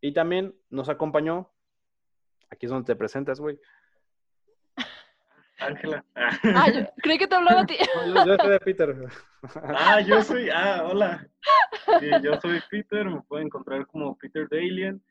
[0.00, 1.50] Y también nos acompañó,
[2.48, 3.58] aquí es donde te presentas, güey.
[5.58, 6.04] Ángela.
[6.14, 7.76] Ah, yo creí que te hablaba a ti.
[8.06, 8.96] Yo soy de Peter.
[9.54, 11.28] Ah, yo soy, ah, hola.
[12.00, 15.02] Sí, yo soy Peter, me pueden encontrar como Peter Dalian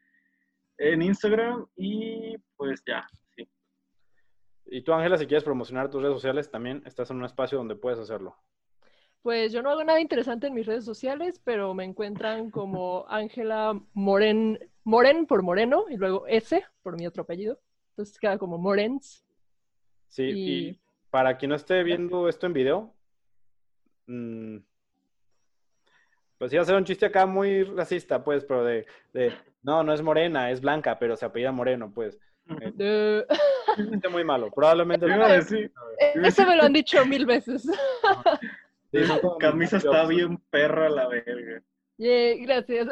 [0.77, 3.49] en Instagram y pues ya, sí.
[4.67, 7.75] Y tú, Ángela, si quieres promocionar tus redes sociales, también estás en un espacio donde
[7.75, 8.35] puedes hacerlo.
[9.21, 13.73] Pues yo no hago nada interesante en mis redes sociales, pero me encuentran como Ángela
[13.93, 17.59] Moren, Moren por Moreno y luego S por mi otro apellido.
[17.89, 19.24] Entonces queda como Morens.
[20.07, 20.79] Sí, Y- y
[21.09, 22.93] para quien no esté viendo esto en video,
[24.07, 24.57] mm,
[26.37, 29.33] pues iba a ser un chiste acá muy racista, pues, pero de, de,
[29.63, 32.19] no, no es morena, es blanca, pero se apellida Moreno, pues.
[33.75, 35.05] Chiste muy malo, probablemente.
[35.05, 35.71] Te iba a decir,
[36.15, 37.67] Ese me lo han dicho mil veces.
[38.91, 39.01] Sí,
[39.41, 41.61] camisa mis está bien perra la verga.
[41.97, 42.87] Yay, gracias.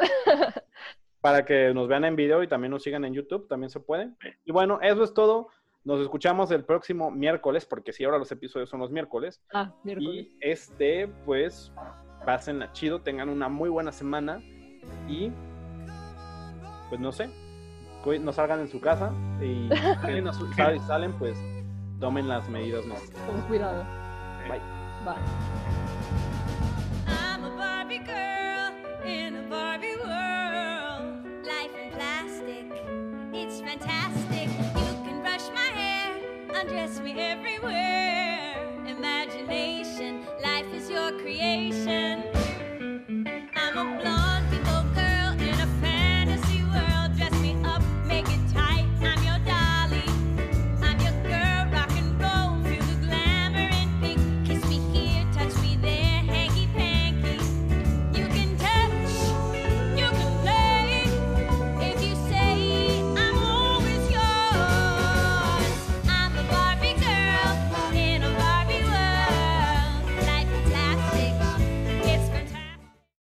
[1.22, 4.10] Para que nos vean en video y también nos sigan en YouTube, también se puede.
[4.44, 5.48] Y bueno, eso es todo.
[5.84, 9.42] Nos escuchamos el próximo miércoles, porque sí, ahora los episodios son los miércoles.
[9.52, 10.26] Ah, miércoles.
[10.26, 11.72] Y este, pues,
[12.24, 14.42] pasen chido, tengan una muy buena semana
[15.06, 15.30] y,
[16.88, 17.28] pues, no sé,
[18.20, 19.68] no salgan en su casa y
[20.06, 21.38] si salen, pues,
[22.00, 23.26] tomen las medidas necesarias.
[23.26, 23.84] Con cuidado.
[24.48, 24.60] Bye.
[25.04, 25.94] Bye.
[36.64, 38.54] undress me everywhere.
[38.86, 42.24] Imagination, life is your creation.
[43.54, 44.02] I'm a